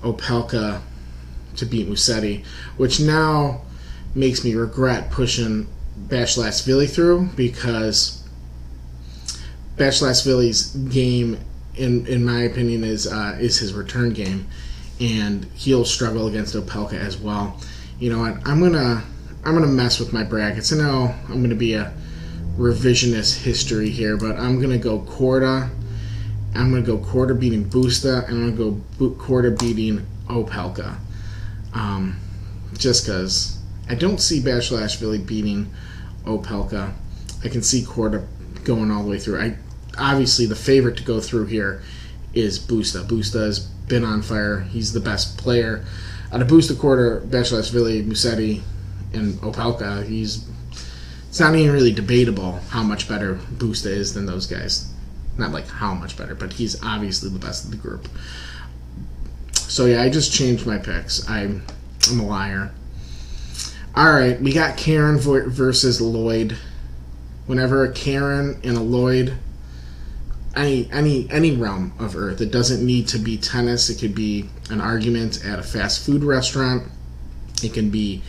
Opelka 0.02 0.82
to 1.56 1.66
beat 1.66 1.88
Musetti, 1.88 2.44
which 2.78 3.00
now 3.00 3.62
makes 4.16 4.44
me 4.44 4.56
regret 4.56 5.12
pushing 5.12 5.68
Basilashvili 6.08 6.90
through 6.90 7.30
because 7.36 8.24
Basilashvili's 9.78 10.76
game, 10.92 11.40
in 11.76 12.06
in 12.08 12.26
my 12.26 12.42
opinion, 12.42 12.84
is 12.84 13.08
uh, 13.08 13.38
is 13.40 13.60
his 13.60 13.74
return 13.74 14.14
game, 14.14 14.48
and 15.00 15.46
he'll 15.56 15.86
struggle 15.86 16.28
against 16.28 16.56
Opelka 16.56 16.94
as 16.94 17.18
well. 17.18 17.60
You 18.00 18.12
know 18.12 18.20
what? 18.20 18.48
I'm 18.48 18.60
gonna 18.60 19.04
I'm 19.46 19.54
gonna 19.54 19.68
mess 19.68 20.00
with 20.00 20.12
my 20.12 20.24
brackets. 20.24 20.74
I 20.74 20.78
know 20.78 21.14
I'm 21.30 21.42
gonna 21.42 21.56
be 21.56 21.76
a 21.76 21.94
revisionist 22.58 23.44
history 23.44 23.90
here, 23.90 24.18
but 24.18 24.38
I'm 24.38 24.60
gonna 24.60 24.78
go 24.78 25.00
Korda 25.00 25.70
I'm 26.56 26.72
going 26.72 26.84
to 26.84 26.98
go 26.98 27.04
Korda 27.04 27.40
beating 27.40 27.66
Busta, 27.66 28.28
and 28.28 28.38
I'm 28.38 28.56
going 28.56 28.86
to 28.98 29.10
go 29.10 29.10
Korda 29.16 29.58
beating 29.58 30.06
Opelka. 30.28 30.98
Um, 31.74 32.20
just 32.78 33.06
because 33.06 33.58
I 33.90 33.96
don't 33.96 34.20
see 34.20 34.40
Basilashvili 34.40 35.26
beating 35.26 35.72
Opelka. 36.26 36.94
I 37.44 37.50
can 37.50 37.64
see 37.64 37.82
Korda 37.82 38.26
going 38.64 38.92
all 38.92 39.04
the 39.04 39.10
way 39.10 39.20
through. 39.20 39.42
I 39.42 39.58
Obviously, 39.98 40.48
the 40.48 40.56
favorite 40.56 40.98
to 40.98 41.04
go 41.04 41.20
through 41.20 41.46
here 41.46 41.84
is 42.34 42.58
Busta. 42.60 43.06
Busta 43.06 43.46
has 43.46 43.60
been 43.60 44.04
on 44.04 44.24
fire. 44.24 44.62
He's 44.62 44.92
the 44.94 45.00
best 45.00 45.38
player. 45.38 45.86
Out 46.32 46.42
of 46.42 46.48
Busta 46.48 46.74
Korda, 46.74 47.28
Basilashvili, 47.28 48.04
Musetti, 48.04 48.62
and 49.14 49.36
Opelka, 49.36 50.04
he's 50.04 50.48
it's 51.28 51.40
not 51.40 51.56
even 51.56 51.74
really 51.74 51.92
debatable 51.92 52.60
how 52.70 52.84
much 52.84 53.08
better 53.08 53.36
Busta 53.36 53.88
is 53.88 54.14
than 54.14 54.26
those 54.26 54.46
guys 54.46 54.93
not 55.38 55.52
like 55.52 55.68
how 55.68 55.94
much 55.94 56.18
better, 56.18 56.36
but 56.36 56.54
he's 56.54 56.82
obviously 56.84 57.30
the 57.30 57.40
best 57.40 57.66
of 57.66 57.72
the 57.72 57.78
group. 57.78 58.08
So 59.54 59.86
yeah, 59.86 60.02
I 60.02 60.10
just 60.10 60.32
changed 60.32 60.68
my 60.68 60.78
picks. 60.78 61.28
I'm 61.30 61.64
I'm 62.10 62.20
a 62.20 62.26
liar. 62.28 62.72
All 63.96 64.12
right, 64.12 64.40
we 64.42 64.54
got 64.54 64.78
Karen 64.78 65.18
versus 65.18 66.02
Lloyd. 66.02 66.58
Whenever 67.46 67.84
a 67.84 67.92
Karen 67.92 68.60
and 68.64 68.78
a 68.78 68.82
Lloyd, 68.82 69.38
any 70.56 70.90
any 70.92 71.30
any 71.30 71.56
realm 71.56 71.94
of 72.00 72.16
Earth, 72.16 72.42
it 72.42 72.52
doesn't 72.52 72.86
need 72.86 73.08
to 73.10 73.20
be 73.20 73.38
tennis. 73.38 73.90
It 73.90 74.00
could 74.00 74.16
be 74.16 74.50
an 74.70 74.80
argument 74.80 75.46
at 75.46 75.60
a 75.60 75.64
fast 75.64 76.06
food 76.06 76.24
restaurant. 76.24 76.84
It 77.64 77.74
can 77.74 77.90
be 77.90 78.22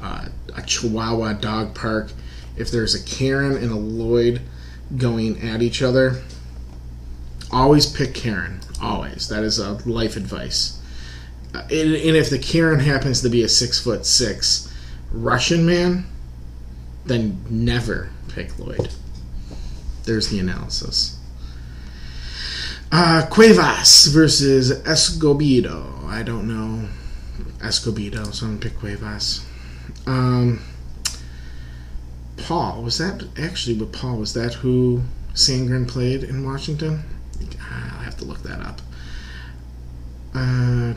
uh, 0.00 0.26
a 0.56 0.62
Chihuahua 0.62 1.34
dog 1.34 1.74
park. 1.74 2.10
If 2.56 2.70
there's 2.70 2.94
a 2.94 3.04
Karen 3.04 3.56
and 3.56 3.70
a 3.70 3.76
Lloyd 3.76 4.40
going 4.96 5.40
at 5.42 5.62
each 5.62 5.82
other, 5.82 6.22
always 7.50 7.86
pick 7.86 8.14
Karen. 8.14 8.60
Always. 8.80 9.28
That 9.28 9.44
is 9.44 9.58
a 9.58 9.72
life 9.88 10.16
advice. 10.16 10.80
Uh, 11.54 11.62
and, 11.70 11.94
and, 11.94 12.16
if 12.16 12.28
the 12.28 12.38
Karen 12.38 12.80
happens 12.80 13.22
to 13.22 13.28
be 13.28 13.42
a 13.42 13.48
six 13.48 13.80
foot 13.80 14.04
six 14.04 14.72
Russian 15.10 15.64
man, 15.64 16.06
then 17.06 17.42
never 17.48 18.10
pick 18.28 18.58
Lloyd. 18.58 18.90
There's 20.04 20.28
the 20.28 20.38
analysis. 20.38 21.18
Uh, 22.92 23.26
Cuevas 23.30 24.06
versus 24.06 24.72
Escobedo. 24.82 26.04
I 26.06 26.22
don't 26.22 26.46
know 26.46 26.88
Escobedo, 27.58 28.32
so 28.32 28.46
I'm 28.46 28.58
gonna 28.58 28.70
pick 28.70 28.78
Cuevas. 28.78 29.44
Um, 30.06 30.60
Paul 32.36 32.82
was 32.82 32.98
that 32.98 33.24
actually? 33.38 33.76
But 33.76 33.92
Paul 33.92 34.16
was 34.16 34.32
that 34.34 34.54
who 34.54 35.02
Sandgren 35.34 35.86
played 35.86 36.22
in 36.24 36.46
Washington? 36.46 37.04
I'll 37.70 38.04
have 38.04 38.16
to 38.18 38.24
look 38.24 38.42
that 38.42 38.60
up. 38.60 38.80
Uh, 40.34 40.94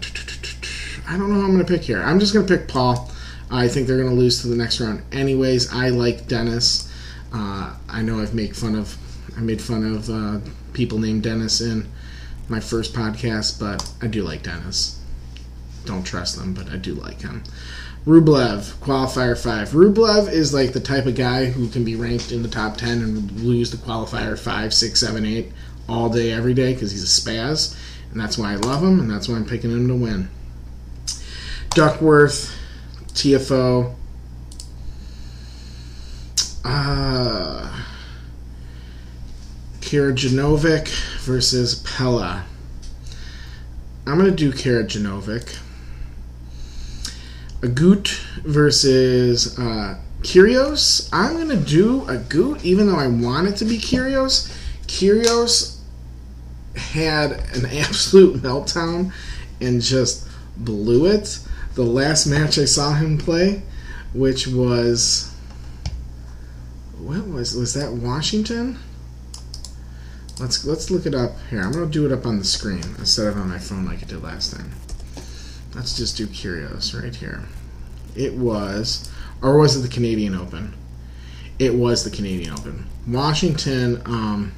I 1.08 1.18
don't 1.18 1.30
know 1.30 1.36
who 1.36 1.44
I'm 1.44 1.54
going 1.54 1.66
to 1.66 1.66
pick 1.66 1.84
here. 1.84 2.02
I'm 2.02 2.20
just 2.20 2.34
going 2.34 2.46
to 2.46 2.58
pick 2.58 2.68
Paul. 2.68 3.12
I 3.50 3.68
think 3.68 3.88
they're 3.88 3.98
going 3.98 4.10
to 4.10 4.16
lose 4.16 4.42
to 4.42 4.48
the 4.48 4.56
next 4.56 4.80
round. 4.80 5.04
Anyways, 5.12 5.74
I 5.74 5.90
like 5.90 6.28
Dennis. 6.28 6.92
Uh, 7.34 7.76
I 7.90 8.02
know 8.02 8.20
I've 8.20 8.34
made 8.34 8.56
fun 8.56 8.76
of 8.76 8.98
I 9.38 9.42
made 9.42 9.62
fun 9.62 9.96
of 9.96 10.10
uh, 10.10 10.40
people 10.74 11.00
named 11.00 11.24
Dennis 11.24 11.62
in 11.62 11.88
my 12.50 12.60
first 12.60 12.94
podcast, 12.94 13.60
but 13.60 13.92
I 14.02 14.08
do 14.08 14.24
like 14.24 14.44
Dennis. 14.44 15.00
Don't 15.86 16.04
trust 16.04 16.38
them, 16.38 16.54
but 16.54 16.70
I 16.70 16.78
do 16.78 16.94
like 16.94 17.22
him. 17.22 17.44
Rublev, 18.06 18.74
qualifier 18.80 19.38
five. 19.42 19.70
Rublev 19.70 20.32
is 20.32 20.54
like 20.54 20.74
the 20.74 20.80
type 20.80 21.06
of 21.06 21.16
guy 21.16 21.46
who 21.46 21.68
can 21.70 21.84
be 21.86 21.96
ranked 21.96 22.32
in 22.32 22.42
the 22.42 22.50
top 22.50 22.78
ten 22.78 23.02
and 23.02 23.32
lose 23.42 23.72
the 23.72 23.78
qualifier 23.78 24.38
five, 24.38 24.74
six, 24.74 25.00
seven, 25.00 25.26
eight 25.26 25.52
all 25.92 26.10
day, 26.10 26.32
every 26.32 26.54
day 26.54 26.74
because 26.74 26.92
he's 26.92 27.04
a 27.04 27.22
spaz, 27.22 27.76
and 28.12 28.20
that's 28.20 28.38
why 28.38 28.54
I 28.54 28.56
love 28.56 28.82
him, 28.82 29.00
and 29.00 29.12
that's 29.12 29.28
why 29.28 29.36
I'm 29.36 29.46
picking 29.46 29.72
him 29.72 29.88
to 29.90 29.96
win. 29.96 30.30
Duckworth, 31.72 32.56
TFO. 33.10 33.96
Uh, 36.64 37.84
Kara 39.82 40.14
versus 40.14 41.76
Pella. 41.76 42.46
I'm 44.08 44.18
going 44.18 44.30
to 44.30 44.36
do 44.36 44.54
Kara 44.54 44.84
Janovic. 44.84 45.58
Agut 47.62 48.08
versus 48.44 49.60
uh, 49.60 50.00
Kyrgios. 50.22 51.10
I'm 51.12 51.34
going 51.34 51.50
to 51.50 51.58
do 51.58 52.02
Agut, 52.02 52.64
even 52.64 52.88
though 52.88 52.98
I 52.98 53.08
want 53.08 53.48
it 53.48 53.58
to 53.58 53.66
be 53.66 53.78
Kyrgios. 53.78 54.52
Kyrgios 54.88 55.81
had 56.76 57.32
an 57.56 57.66
absolute 57.66 58.42
meltdown 58.42 59.12
and 59.60 59.82
just 59.82 60.28
blew 60.58 61.06
it. 61.06 61.40
The 61.76 61.84
last 61.84 62.26
match 62.26 62.58
I 62.58 62.66
saw 62.66 62.94
him 62.94 63.18
play, 63.18 63.62
which 64.14 64.48
was 64.48 65.34
what 67.00 67.28
was 67.28 67.56
was 67.56 67.74
that 67.74 67.94
Washington? 67.94 68.78
Let's 70.40 70.66
let's 70.66 70.92
look 70.92 71.06
it 71.06 71.16
up 71.16 71.32
here. 71.50 71.62
I'm 71.62 71.72
gonna 71.72 71.86
do 71.86 72.06
it 72.06 72.12
up 72.12 72.26
on 72.26 72.40
the 72.40 72.46
screen 72.46 72.84
instead 72.98 73.28
of 73.28 73.38
on 73.38 73.50
my 73.50 73.60
phone 73.60 73.86
like 73.86 74.04
I 74.04 74.06
did 74.06 74.24
last 74.24 74.56
time. 74.56 74.72
Let's 75.74 75.96
just 75.96 76.18
do 76.18 76.28
Kyrgios 76.28 77.00
right 77.02 77.16
here. 77.16 77.44
It 78.16 78.34
was, 78.34 79.10
or 79.42 79.58
was 79.58 79.78
it 79.78 79.82
the 79.82 79.94
Canadian 79.94 80.36
Open? 80.36 80.74
It 81.60 81.74
was 81.76 82.04
the 82.04 82.10
Canadian 82.10 82.54
Open. 82.54 82.88
Washington. 83.08 84.02
Um, 84.06 84.52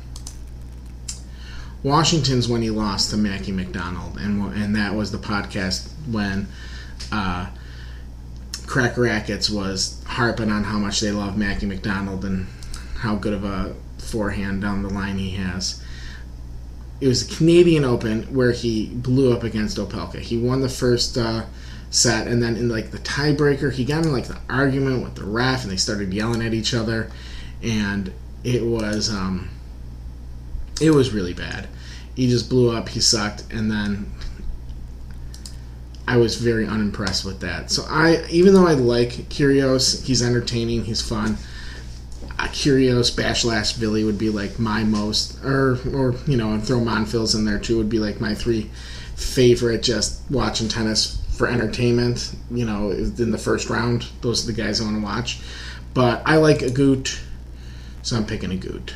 Washington's 1.83 2.47
when 2.47 2.61
he 2.61 2.69
lost 2.69 3.11
to 3.11 3.17
Mackie 3.17 3.51
McDonald, 3.51 4.17
and 4.17 4.53
and 4.53 4.75
that 4.75 4.95
was 4.95 5.11
the 5.11 5.17
podcast 5.17 5.89
when 6.09 6.47
uh, 7.11 7.47
Crack 8.65 8.97
Rackets 8.97 9.49
was 9.49 10.01
harping 10.07 10.49
on 10.49 10.63
how 10.63 10.79
much 10.79 11.01
they 11.01 11.11
love 11.11 11.37
Mackie 11.37 11.65
McDonald 11.65 12.23
and 12.23 12.47
how 12.97 13.15
good 13.15 13.33
of 13.33 13.43
a 13.43 13.75
forehand 13.97 14.61
down 14.61 14.81
the 14.81 14.89
line 14.89 15.17
he 15.17 15.31
has. 15.31 15.83
It 17.01 17.07
was 17.07 17.29
a 17.29 17.35
Canadian 17.35 17.83
Open 17.83 18.33
where 18.33 18.53
he 18.53 18.87
blew 18.87 19.33
up 19.33 19.43
against 19.43 19.77
Opelka. 19.77 20.19
He 20.19 20.37
won 20.37 20.61
the 20.61 20.69
first 20.69 21.17
uh, 21.17 21.45
set, 21.89 22.27
and 22.27 22.41
then 22.41 22.55
in 22.55 22.69
like 22.69 22.91
the 22.91 22.99
tiebreaker, 22.99 23.73
he 23.73 23.83
got 23.83 24.05
in 24.05 24.13
like 24.13 24.27
the 24.27 24.39
argument 24.49 25.03
with 25.03 25.15
the 25.15 25.25
ref, 25.25 25.63
and 25.63 25.71
they 25.71 25.77
started 25.77 26.13
yelling 26.13 26.41
at 26.41 26.53
each 26.53 26.73
other, 26.73 27.11
and 27.61 28.13
it 28.45 28.63
was 28.63 29.09
um, 29.09 29.49
it 30.83 30.91
was 30.91 31.13
really 31.13 31.33
bad. 31.33 31.67
He 32.15 32.27
just 32.29 32.49
blew 32.49 32.75
up. 32.75 32.89
He 32.89 32.99
sucked, 32.99 33.45
and 33.51 33.71
then 33.71 34.11
I 36.07 36.17
was 36.17 36.35
very 36.35 36.67
unimpressed 36.67 37.23
with 37.23 37.39
that. 37.39 37.71
So 37.71 37.85
I, 37.87 38.25
even 38.29 38.53
though 38.53 38.67
I 38.67 38.73
like 38.73 39.09
Kyrgios, 39.29 40.03
he's 40.03 40.21
entertaining, 40.21 40.83
he's 40.83 41.01
fun. 41.01 41.37
Uh, 42.37 42.47
Kyrgios, 42.47 43.15
Basilashvili 43.15 44.05
would 44.05 44.17
be 44.17 44.29
like 44.29 44.59
my 44.59 44.83
most, 44.83 45.43
or 45.43 45.79
or 45.93 46.15
you 46.27 46.35
know, 46.35 46.51
and 46.51 46.63
throw 46.63 46.79
Monfils 46.79 47.35
in 47.35 47.45
there 47.45 47.59
too 47.59 47.77
would 47.77 47.89
be 47.89 47.99
like 47.99 48.19
my 48.19 48.35
three 48.35 48.69
favorite. 49.15 49.81
Just 49.81 50.21
watching 50.29 50.67
tennis 50.67 51.21
for 51.37 51.47
entertainment. 51.47 52.35
You 52.51 52.65
know, 52.65 52.91
in 52.91 53.31
the 53.31 53.37
first 53.37 53.69
round, 53.69 54.07
those 54.21 54.43
are 54.43 54.51
the 54.51 54.61
guys 54.61 54.81
I 54.81 54.83
want 54.83 54.97
to 54.97 55.03
watch. 55.03 55.39
But 55.93 56.23
I 56.25 56.37
like 56.37 56.59
Agut 56.59 57.19
So 58.01 58.17
I'm 58.17 58.25
picking 58.25 58.49
Agut. 58.49 58.93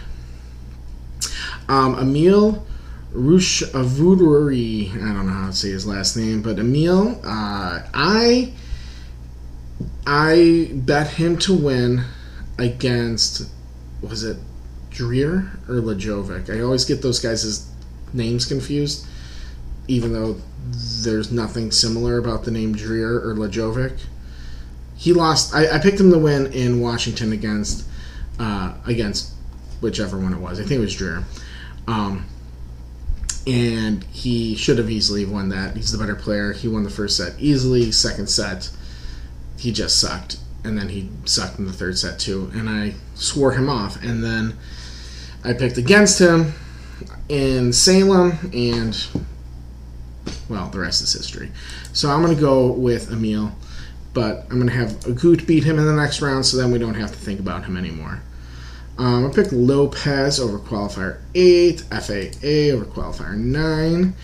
Um, 1.70 2.00
Emil 2.00 2.66
Ruusuvuori, 3.14 4.94
I 4.94 5.14
don't 5.14 5.28
know 5.28 5.34
how 5.34 5.48
to 5.48 5.54
say 5.54 5.70
his 5.70 5.86
last 5.86 6.16
name, 6.16 6.42
but 6.42 6.60
Emil, 6.60 7.20
uh, 7.24 7.82
I 7.94 8.54
I 10.06 10.72
bet 10.74 11.08
him 11.08 11.38
to 11.40 11.54
win 11.54 12.04
against 12.58 13.50
was 14.02 14.24
it 14.24 14.38
Djere 14.92 15.50
or 15.68 15.82
Lajovic? 15.82 16.50
I 16.50 16.62
always 16.62 16.86
get 16.86 17.02
those 17.02 17.20
guys' 17.20 17.70
names 18.14 18.46
confused, 18.46 19.06
even 19.88 20.14
though 20.14 20.38
there's 21.04 21.32
nothing 21.32 21.72
similar 21.72 22.18
about 22.18 22.44
the 22.44 22.52
name 22.52 22.76
Djere 22.76 23.24
or 23.24 23.36
Lajovic. 23.36 24.00
He 24.96 25.14
lost. 25.14 25.54
I, 25.54 25.76
I 25.76 25.80
picked 25.80 26.00
him 26.00 26.12
to 26.12 26.18
win 26.20 26.48
in 26.54 26.82
Washington 26.82 27.32
against 27.32 27.88
uh, 28.40 28.74
against 28.86 29.34
whichever 29.82 30.18
one 30.18 30.34
it 30.34 30.40
was. 30.40 30.60
I 30.60 30.64
think 30.64 30.80
it 30.80 30.84
was 30.84 30.96
Djere. 30.96 31.24
Um, 31.88 32.26
and 33.46 34.04
he 34.06 34.56
should 34.56 34.78
have 34.78 34.90
easily 34.90 35.26
won 35.26 35.50
that. 35.50 35.78
He's 35.78 35.92
the 35.92 35.98
better 35.98 36.16
player. 36.16 36.52
He 36.52 36.68
won 36.68 36.84
the 36.84 36.90
first 36.90 37.16
set 37.16 37.40
easily. 37.40 37.92
Second 37.92 38.30
set, 38.30 38.70
he 39.58 39.72
just 39.72 40.00
sucked, 40.00 40.38
and 40.66 40.78
then 40.78 40.90
he 40.90 41.10
sucked 41.24 41.58
in 41.58 41.66
the 41.66 41.72
third 41.72 41.98
set 41.98 42.20
too. 42.20 42.52
And 42.54 42.70
I 42.70 42.96
swore 43.16 43.54
him 43.54 43.70
off. 43.70 44.04
And 44.04 44.24
then 44.24 44.58
I 45.46 45.54
picked 45.54 45.78
against 45.78 46.20
him 46.20 46.54
in 47.30 47.72
Salem, 47.72 48.38
and 48.54 49.08
well, 50.50 50.70
the 50.70 50.80
rest 50.80 51.02
is 51.02 51.14
history. 51.14 51.52
So 51.94 52.10
I'm 52.10 52.22
going 52.22 52.36
to 52.36 52.42
go 52.42 52.72
with 52.72 53.12
Emil, 53.12 53.54
but 54.14 54.46
I'm 54.50 54.60
going 54.60 54.68
to 54.68 54.74
have 54.74 54.92
Agut 55.02 55.48
beat 55.48 55.64
him 55.64 55.80
in 55.80 55.86
the 55.86 55.96
next 55.96 56.22
round, 56.22 56.46
so 56.46 56.58
then 56.58 56.72
we 56.72 56.80
don't 56.80 56.96
have 56.96 57.12
to 57.12 57.18
think 57.18 57.40
about 57.40 57.66
him 57.66 57.78
anymore. 57.78 58.22
Um, 58.98 59.28
I 59.28 59.30
picked 59.30 59.54
Lopez 59.54 60.40
over 60.40 60.58
qualifier 60.58 61.20
8, 61.36 61.82
FAA 61.82 62.74
over 62.74 62.86
qualifier 62.86 63.38
9, 63.38 64.16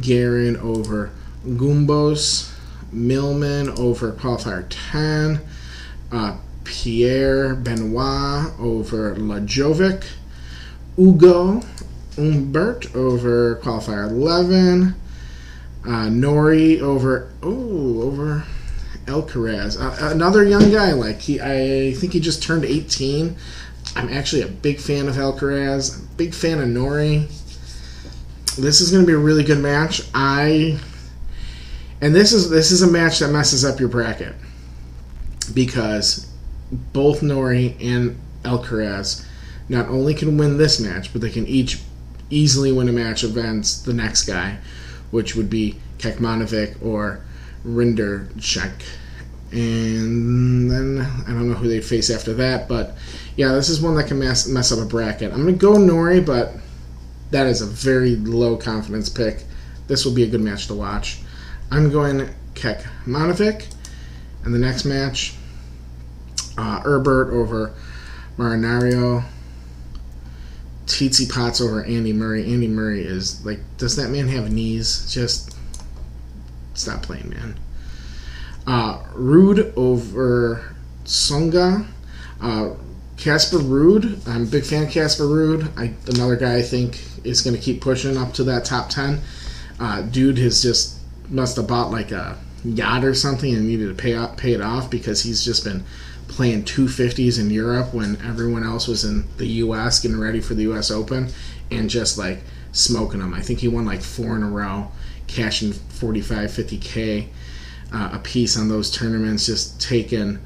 Garin 0.00 0.56
over 0.56 1.10
Gombos, 1.46 2.52
Millman 2.92 3.68
over 3.70 4.12
qualifier 4.12 4.66
10, 4.70 5.40
uh, 6.12 6.38
Pierre 6.64 7.54
Benoit 7.54 8.58
over 8.58 9.14
Lajovic, 9.16 10.04
Ugo 10.98 11.60
Humbert 12.16 12.96
over 12.96 13.56
qualifier 13.56 14.08
11, 14.08 14.94
uh, 15.86 16.08
Norrie 16.08 16.80
over, 16.80 17.30
oh, 17.42 18.00
over 18.00 18.44
Alcaraz. 19.04 19.78
Uh, 19.78 20.10
another 20.10 20.42
young 20.42 20.70
guy, 20.70 20.92
like 20.92 21.20
he, 21.20 21.38
I 21.38 21.92
think 21.94 22.14
he 22.14 22.20
just 22.20 22.42
turned 22.42 22.64
18. 22.64 23.36
I'm 23.96 24.10
actually 24.10 24.42
a 24.42 24.48
big 24.48 24.78
fan 24.78 25.08
of 25.08 25.16
Alcaraz. 25.16 26.04
big 26.18 26.34
fan 26.34 26.60
of 26.60 26.68
Norrie. 26.68 27.28
This 28.58 28.80
is 28.80 28.90
going 28.90 29.02
to 29.02 29.06
be 29.06 29.14
a 29.14 29.18
really 29.18 29.42
good 29.42 29.58
match. 29.58 30.02
I 30.14 30.78
and 32.00 32.14
this 32.14 32.32
is 32.32 32.50
this 32.50 32.70
is 32.70 32.82
a 32.82 32.86
match 32.86 33.20
that 33.20 33.28
messes 33.28 33.64
up 33.64 33.80
your 33.80 33.88
bracket 33.88 34.34
because 35.54 36.30
both 36.70 37.22
Norrie 37.22 37.74
and 37.80 38.18
Alcaraz 38.42 39.24
not 39.68 39.88
only 39.88 40.12
can 40.12 40.36
win 40.36 40.58
this 40.58 40.78
match, 40.78 41.12
but 41.12 41.22
they 41.22 41.30
can 41.30 41.46
each 41.46 41.80
easily 42.28 42.72
win 42.72 42.88
a 42.88 42.92
match 42.92 43.24
against 43.24 43.86
the 43.86 43.94
next 43.94 44.24
guy, 44.24 44.58
which 45.10 45.34
would 45.34 45.48
be 45.48 45.76
Kecmanovic 45.98 46.84
or 46.84 47.20
Rinderknech. 47.66 48.82
And 49.52 50.70
then 50.70 51.00
I 51.26 51.30
don't 51.30 51.48
know 51.48 51.54
who 51.54 51.68
they'd 51.68 51.84
face 51.84 52.10
after 52.10 52.34
that, 52.34 52.68
but 52.68 52.96
yeah, 53.36 53.52
this 53.52 53.68
is 53.68 53.80
one 53.80 53.94
that 53.96 54.08
can 54.08 54.18
mess, 54.18 54.48
mess 54.48 54.72
up 54.72 54.78
a 54.78 54.86
bracket. 54.86 55.32
I'm 55.32 55.42
going 55.42 55.54
to 55.54 55.60
go 55.60 55.76
Norrie, 55.76 56.20
but 56.20 56.54
that 57.30 57.46
is 57.46 57.60
a 57.60 57.66
very 57.66 58.16
low 58.16 58.56
confidence 58.56 59.08
pick. 59.08 59.44
This 59.88 60.04
will 60.04 60.14
be 60.14 60.22
a 60.22 60.26
good 60.26 60.40
match 60.40 60.66
to 60.68 60.74
watch. 60.74 61.20
I'm 61.70 61.90
going 61.90 62.28
Kek 62.54 62.82
Manovic. 63.04 63.66
And 64.44 64.54
the 64.54 64.58
next 64.58 64.84
match, 64.84 65.34
uh, 66.56 66.80
Herbert 66.80 67.32
over 67.32 67.74
Marinario. 68.38 69.24
Tsitsipas 70.86 71.60
over 71.60 71.84
Andy 71.84 72.12
Murray. 72.12 72.50
Andy 72.52 72.68
Murray 72.68 73.02
is 73.02 73.44
like, 73.44 73.58
does 73.76 73.96
that 73.96 74.08
man 74.10 74.28
have 74.28 74.52
knees? 74.52 75.12
Just 75.12 75.56
stop 76.74 77.02
playing, 77.02 77.28
man. 77.30 77.58
Uh, 78.66 79.02
Ruud 79.14 79.76
over 79.76 80.76
Tsonga. 81.04 81.86
Uh, 82.40 82.70
Casper 83.16 83.58
Ruud, 83.58 84.26
I'm 84.28 84.42
a 84.42 84.46
big 84.46 84.64
fan 84.64 84.84
of 84.84 84.90
Casper 84.90 85.24
Ruud. 85.24 85.70
I, 85.78 85.94
another 86.06 86.36
guy 86.36 86.56
I 86.56 86.62
think 86.62 87.00
is 87.24 87.42
going 87.42 87.56
to 87.56 87.62
keep 87.62 87.80
pushing 87.80 88.16
up 88.16 88.34
to 88.34 88.44
that 88.44 88.64
top 88.64 88.90
10. 88.90 89.20
Uh, 89.80 90.02
dude 90.02 90.38
has 90.38 90.62
just 90.62 90.98
must 91.28 91.56
have 91.56 91.66
bought 91.66 91.90
like 91.90 92.12
a 92.12 92.38
yacht 92.64 93.04
or 93.04 93.14
something 93.14 93.54
and 93.54 93.66
needed 93.66 93.88
to 93.88 93.94
pay 93.94 94.26
pay 94.36 94.52
it 94.52 94.60
off 94.60 94.90
because 94.90 95.22
he's 95.22 95.44
just 95.44 95.64
been 95.64 95.84
playing 96.28 96.64
250s 96.64 97.38
in 97.38 97.50
Europe 97.50 97.92
when 97.94 98.16
everyone 98.22 98.64
else 98.64 98.86
was 98.88 99.04
in 99.04 99.24
the 99.36 99.46
U.S. 99.46 100.00
getting 100.00 100.18
ready 100.18 100.40
for 100.40 100.54
the 100.54 100.62
U.S. 100.62 100.90
Open 100.90 101.28
and 101.70 101.88
just 101.88 102.18
like 102.18 102.40
smoking 102.72 103.20
them. 103.20 103.34
I 103.34 103.40
think 103.40 103.60
he 103.60 103.68
won 103.68 103.84
like 103.86 104.02
four 104.02 104.36
in 104.36 104.42
a 104.42 104.48
row, 104.48 104.90
cashing 105.26 105.72
45, 105.72 106.50
50k 106.50 107.28
uh, 107.92 108.10
a 108.12 108.18
piece 108.18 108.56
on 108.58 108.68
those 108.68 108.90
tournaments, 108.90 109.46
just 109.46 109.80
taking 109.80 110.38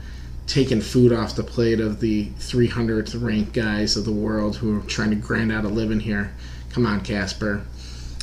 taking 0.51 0.81
food 0.81 1.13
off 1.13 1.37
the 1.37 1.45
plate 1.45 1.79
of 1.79 2.01
the 2.01 2.27
300th 2.27 3.23
ranked 3.23 3.53
guys 3.53 3.97
of 3.97 4.05
the 4.05 4.13
world 4.13 4.57
who 4.57 4.77
are 4.77 4.83
trying 4.83 5.11
to 5.11 5.17
grind 5.17 5.53
out 5.53 5.65
a 5.65 5.69
living 5.69 6.01
here. 6.01 6.35
Come 6.71 6.87
on, 6.87 7.03
Casper. 7.03 7.65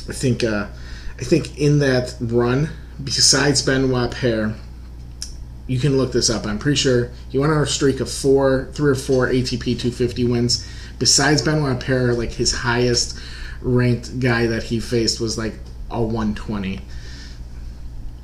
I 0.08 0.12
think 0.12 0.44
uh, 0.44 0.66
I 1.18 1.24
think 1.24 1.58
in 1.58 1.78
that 1.78 2.14
run, 2.20 2.68
besides 3.02 3.62
Benoit 3.62 4.10
Paire, 4.10 4.54
you 5.66 5.78
can 5.78 5.96
look 5.96 6.12
this 6.12 6.28
up. 6.28 6.46
I'm 6.46 6.58
pretty 6.58 6.76
sure 6.76 7.10
he 7.30 7.38
went 7.38 7.52
on 7.52 7.62
a 7.62 7.66
streak 7.66 8.00
of 8.00 8.10
four, 8.10 8.68
three 8.72 8.90
or 8.90 8.94
four 8.94 9.28
ATP 9.28 9.64
250 9.64 10.24
wins. 10.24 10.66
Besides 10.98 11.42
Benoit 11.42 11.80
Paire, 11.80 12.12
like 12.12 12.32
his 12.32 12.52
highest 12.52 13.18
ranked 13.62 14.20
guy 14.20 14.46
that 14.46 14.64
he 14.64 14.80
faced 14.80 15.18
was 15.18 15.38
like 15.38 15.54
a 15.90 16.00
120. 16.00 16.78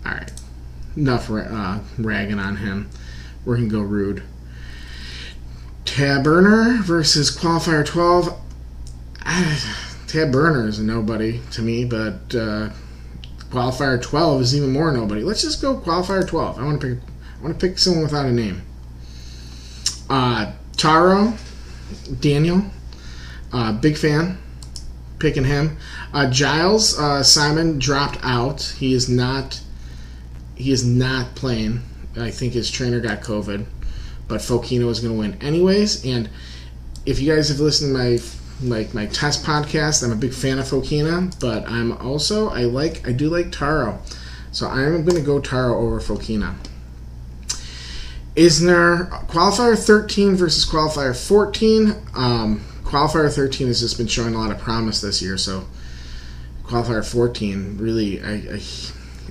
All 0.05 0.13
right, 0.13 0.33
enough 0.95 1.31
uh, 1.31 1.81
ragging 1.99 2.39
on 2.39 2.57
him. 2.57 2.91
Going 3.45 3.69
to 3.69 3.77
go 3.77 3.83
Ruud. 3.83 4.23
Taberner 5.85 6.83
versus 6.83 7.31
Qualifier 7.31 7.85
12. 7.85 8.41
Taberner 10.07 10.67
is 10.67 10.79
a 10.79 10.83
nobody 10.83 11.41
to 11.53 11.61
me, 11.61 11.85
but 11.85 12.35
uh, 12.35 12.71
Qualifier 13.51 14.01
12 14.01 14.41
is 14.41 14.57
even 14.57 14.73
more 14.73 14.91
nobody. 14.93 15.23
Let's 15.23 15.43
just 15.43 15.61
go 15.61 15.77
Qualifier 15.77 16.27
12. 16.27 16.59
I 16.59 16.65
want 16.65 16.81
to 16.81 16.87
pick. 16.87 16.99
I 17.39 17.43
want 17.43 17.61
to 17.61 17.67
pick 17.67 17.79
someone 17.79 18.05
without 18.05 18.27
a 18.27 18.33
name. 18.33 18.63
Uh, 20.09 20.53
Taro, 20.79 21.35
Daniel, 22.21 22.65
uh, 23.53 23.73
big 23.73 23.99
fan. 23.99 24.39
Picking 25.19 25.45
him. 25.45 25.77
Uh, 26.13 26.31
Gilles 26.31 26.99
uh, 26.99 27.23
Simon 27.23 27.79
dropped 27.79 28.19
out. 28.23 28.75
He 28.79 28.95
is 28.95 29.09
not. 29.09 29.61
He 30.55 30.71
is 30.71 30.85
not 30.85 31.35
playing 31.35 31.83
I 32.17 32.31
think 32.31 32.53
his 32.53 32.71
trainer 32.71 33.01
got 33.01 33.21
COVID, 33.21 33.65
but 34.29 34.41
Fokina 34.41 34.87
was 34.87 35.01
going 35.01 35.15
to 35.15 35.19
win 35.19 35.43
anyways. 35.43 36.05
And 36.05 36.29
if 37.07 37.21
you 37.21 37.35
guys 37.35 37.49
have 37.49 37.61
listened 37.61 37.95
to 37.95 37.99
my 37.99 38.19
like 38.63 38.95
my 38.95 39.07
test 39.07 39.45
podcast, 39.45 40.05
I'm 40.05 40.13
a 40.13 40.17
big 40.17 40.33
fan 40.33 40.59
of 40.59 40.67
Fokina, 40.67 41.39
but 41.41 41.69
I'm 41.69 41.93
also 41.93 42.49
I 42.49 42.63
like 42.63 43.07
I 43.07 43.13
do 43.13 43.29
like 43.29 43.53
Taro, 43.53 44.01
so 44.53 44.69
I'm 44.69 45.05
going 45.05 45.17
to 45.17 45.23
go 45.23 45.41
Taro 45.41 45.79
over 45.79 46.01
Fokina. 46.01 46.55
Isner 48.37 49.09
qualifier 49.29 49.79
13 49.79 50.35
versus 50.35 50.69
qualifier 50.69 51.15
14. 51.15 51.95
Um, 52.15 52.65
qualifier 52.83 53.33
13 53.33 53.69
has 53.69 53.81
just 53.81 53.97
been 53.97 54.09
showing 54.09 54.35
a 54.35 54.39
lot 54.39 54.51
of 54.51 54.59
promise 54.59 55.01
this 55.01 55.23
year, 55.23 55.37
so 55.37 55.67
qualifier 56.65 57.05
14 57.05 57.77
really 57.77 58.23
I, 58.23 58.33
I 58.55 58.63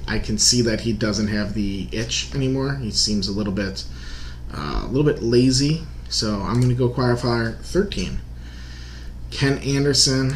I 0.08 0.20
can 0.20 0.38
see 0.38 0.62
that 0.63 0.82
he 0.82 0.94
doesn't 0.94 1.28
have 1.28 1.54
the 1.54 1.88
itch 1.92 2.34
anymore. 2.36 2.76
He 2.76 2.92
seems 2.92 3.28
a 3.28 3.32
little 3.32 3.54
bit, 3.54 3.86
uh, 4.54 4.82
a 4.84 4.88
little 4.88 5.12
bit 5.12 5.24
lazy. 5.24 5.84
So 6.10 6.42
I'm 6.42 6.56
going 6.56 6.70
to 6.70 6.76
go 6.76 6.89
qualifier 6.89 7.58
13. 7.60 8.20
Ken 9.32 9.58
Anderson, 9.60 10.36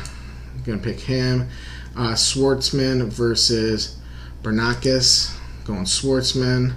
I'm 0.55 0.63
going 0.63 0.79
to 0.79 0.83
pick 0.83 1.01
him. 1.01 1.49
Uh, 1.95 2.13
Schwartzman 2.13 3.07
versus 3.07 3.97
Bernakis, 4.41 5.35
going 5.65 5.83
Schwartzman. 5.83 6.73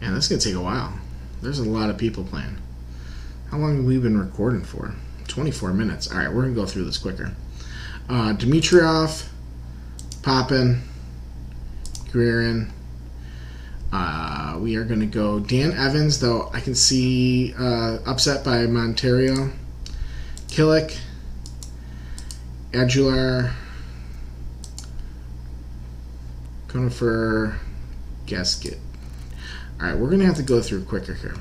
Man, 0.00 0.14
that's 0.14 0.28
going 0.28 0.40
to 0.40 0.48
take 0.48 0.56
a 0.56 0.60
while. 0.60 0.92
There's 1.42 1.58
a 1.58 1.64
lot 1.64 1.90
of 1.90 1.98
people 1.98 2.24
playing. 2.24 2.58
How 3.50 3.58
long 3.58 3.76
have 3.76 3.84
we 3.84 3.98
been 3.98 4.18
recording 4.18 4.62
for? 4.62 4.94
24 5.26 5.72
minutes. 5.72 6.10
All 6.10 6.18
right, 6.18 6.28
we're 6.28 6.42
going 6.42 6.54
to 6.54 6.60
go 6.60 6.66
through 6.66 6.84
this 6.84 6.98
quicker. 6.98 7.32
Uh, 8.08 8.34
Dimitrov, 8.34 9.26
Poppin, 10.22 10.82
Guerin. 12.12 12.72
Uh, 13.92 14.58
we 14.60 14.76
are 14.76 14.84
going 14.84 15.00
to 15.00 15.06
go 15.06 15.40
Dan 15.40 15.72
Evans, 15.72 16.20
though 16.20 16.50
I 16.52 16.60
can 16.60 16.74
see 16.74 17.54
uh, 17.58 17.98
upset 18.06 18.44
by 18.44 18.66
Monteiro. 18.66 19.52
Killick, 20.48 20.98
Aguilar, 22.74 23.52
going 26.68 26.90
for 26.90 27.58
Gasquet. 28.26 28.78
All 29.80 29.86
right, 29.86 29.96
we're 29.96 30.08
going 30.08 30.20
to 30.20 30.26
have 30.26 30.36
to 30.36 30.42
go 30.42 30.60
through 30.60 30.84
quicker 30.84 31.14
here. 31.14 31.36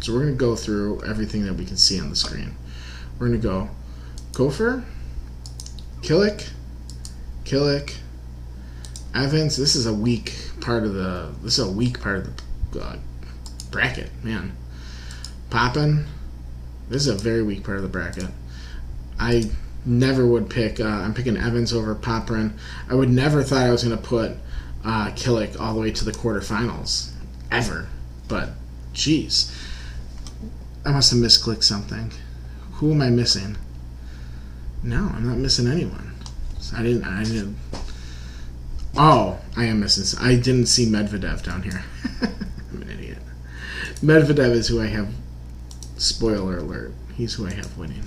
So 0.00 0.12
we're 0.12 0.20
going 0.20 0.32
to 0.32 0.38
go 0.38 0.56
through 0.56 1.02
everything 1.04 1.44
that 1.46 1.54
we 1.54 1.64
can 1.64 1.76
see 1.76 2.00
on 2.00 2.10
the 2.10 2.16
screen. 2.16 2.54
We're 3.18 3.28
going 3.28 3.40
to 3.40 3.46
go 3.46 3.70
Gopher, 4.32 4.84
Killick, 6.02 6.50
Killick, 7.44 7.96
Evans. 9.14 9.56
This 9.56 9.74
is 9.74 9.86
a 9.86 9.94
weak 9.94 10.34
part 10.60 10.84
of 10.84 10.94
the. 10.94 11.32
This 11.42 11.58
is 11.58 11.66
a 11.66 11.70
weak 11.70 12.00
part 12.00 12.18
of 12.18 12.32
the 12.72 12.82
uh, 12.82 12.96
bracket, 13.70 14.10
man. 14.22 14.56
Poppin. 15.50 16.06
This 16.88 17.06
is 17.06 17.08
a 17.08 17.14
very 17.14 17.42
weak 17.42 17.64
part 17.64 17.76
of 17.76 17.82
the 17.82 17.88
bracket. 17.88 18.28
I 19.18 19.50
never 19.84 20.26
would 20.26 20.50
pick. 20.50 20.80
Uh, 20.80 20.84
I'm 20.84 21.14
picking 21.14 21.36
Evans 21.36 21.72
over 21.72 21.94
Popyrin. 21.94 22.52
I 22.88 22.94
would 22.94 23.10
never 23.10 23.42
thought 23.42 23.62
I 23.62 23.70
was 23.70 23.84
going 23.84 23.96
to 23.96 24.02
put 24.02 24.32
uh, 24.84 25.10
Killick 25.10 25.60
all 25.60 25.74
the 25.74 25.80
way 25.80 25.90
to 25.92 26.04
the 26.04 26.12
quarterfinals 26.12 27.10
ever. 27.50 27.88
But, 28.28 28.50
jeez, 28.94 29.54
I 30.84 30.92
must 30.92 31.10
have 31.10 31.20
misclicked 31.20 31.64
something. 31.64 32.12
Who 32.74 32.92
am 32.92 33.02
I 33.02 33.10
missing? 33.10 33.56
No, 34.82 35.10
I'm 35.14 35.28
not 35.28 35.36
missing 35.36 35.66
anyone. 35.66 36.12
I 36.74 36.82
didn't. 36.82 37.04
I 37.04 37.24
didn't. 37.24 37.56
Oh, 38.96 39.38
I 39.56 39.64
am 39.64 39.80
missing. 39.80 40.18
I 40.20 40.34
didn't 40.36 40.66
see 40.66 40.86
Medvedev 40.86 41.42
down 41.42 41.62
here. 41.62 41.84
I'm 42.22 42.82
an 42.82 42.90
idiot. 42.90 43.18
Medvedev 44.02 44.50
is 44.52 44.68
who 44.68 44.80
I 44.80 44.86
have. 44.86 45.12
Spoiler 45.96 46.58
alert. 46.58 46.92
He's 47.14 47.34
who 47.34 47.46
I 47.46 47.52
have 47.52 47.76
winning. 47.76 48.04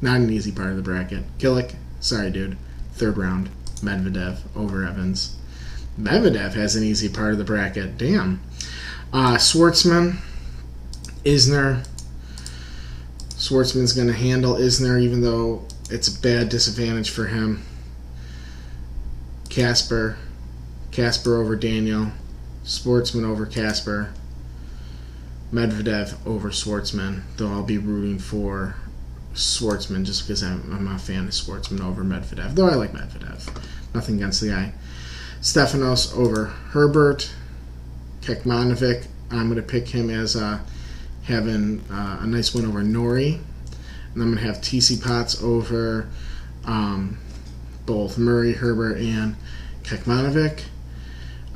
Not 0.00 0.20
an 0.20 0.30
easy 0.30 0.52
part 0.52 0.70
of 0.70 0.76
the 0.76 0.82
bracket. 0.82 1.24
Killick, 1.38 1.74
sorry, 2.00 2.30
dude. 2.30 2.56
Third 2.92 3.18
round. 3.18 3.50
Medvedev 3.82 4.38
over 4.56 4.84
Evans. 4.84 5.36
Medvedev 5.98 6.54
has 6.54 6.76
an 6.76 6.84
easy 6.84 7.08
part 7.08 7.32
of 7.32 7.38
the 7.38 7.44
bracket. 7.44 7.98
Damn. 7.98 8.40
Uh, 9.12 9.36
Schwartzman, 9.36 10.18
Isner. 11.24 11.86
Schwartzman's 13.36 13.92
going 13.92 14.06
to 14.06 14.14
handle 14.14 14.54
Isner, 14.54 15.00
even 15.00 15.20
though 15.20 15.64
it's 15.90 16.08
a 16.08 16.20
bad 16.20 16.48
disadvantage 16.48 17.10
for 17.10 17.26
him. 17.26 17.62
Casper, 19.50 20.16
Casper 20.92 21.36
over 21.36 21.56
Daniel, 21.56 22.12
Schwartzman 22.64 23.24
over 23.24 23.44
Casper, 23.44 24.12
Medvedev 25.52 26.14
over 26.24 26.50
Schwartzman. 26.50 27.22
Though 27.36 27.48
I'll 27.48 27.64
be 27.64 27.76
rooting 27.76 28.18
for 28.18 28.76
Schwartzman 29.34 30.04
just 30.04 30.22
because 30.22 30.42
I'm, 30.42 30.72
I'm 30.72 30.88
a 30.88 30.98
fan 30.98 31.24
of 31.24 31.30
Schwartzman 31.30 31.80
over 31.80 32.02
Medvedev. 32.04 32.54
Though 32.54 32.68
I 32.68 32.74
like 32.74 32.92
Medvedev, 32.92 33.48
nothing 33.92 34.16
against 34.16 34.40
the 34.40 34.48
guy. 34.48 34.72
Stefanos 35.40 36.16
over 36.16 36.46
Herbert, 36.46 37.32
Kecmanovic. 38.20 39.06
I'm 39.30 39.48
going 39.48 39.56
to 39.56 39.62
pick 39.62 39.88
him 39.88 40.10
as 40.10 40.36
uh, 40.36 40.60
having 41.24 41.82
uh, 41.90 42.18
a 42.20 42.26
nice 42.26 42.54
win 42.54 42.66
over 42.66 42.82
Norrie. 42.82 43.40
And 44.14 44.22
I'm 44.22 44.32
going 44.32 44.44
to 44.44 44.52
have 44.52 44.60
Tsitsipas 44.60 45.42
over 45.42 46.08
um, 46.64 47.18
both 47.90 48.16
Murray, 48.16 48.52
Herbert, 48.52 48.98
and 48.98 49.34
Kecmanovic. 49.82 50.62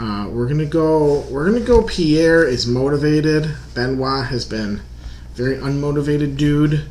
Uh, 0.01 0.29
we're 0.29 0.49
gonna 0.49 0.67
go. 0.67 1.21
We're 1.31 1.49
gonna 1.49 1.65
go. 1.65 1.85
Pierre 1.85 2.45
is 2.45 2.67
motivated. 2.67 3.55
Benoit 3.73 4.27
has 4.27 4.45
been 4.45 4.81
very 5.35 5.59
unmotivated 5.59 6.37
dude 6.37 6.87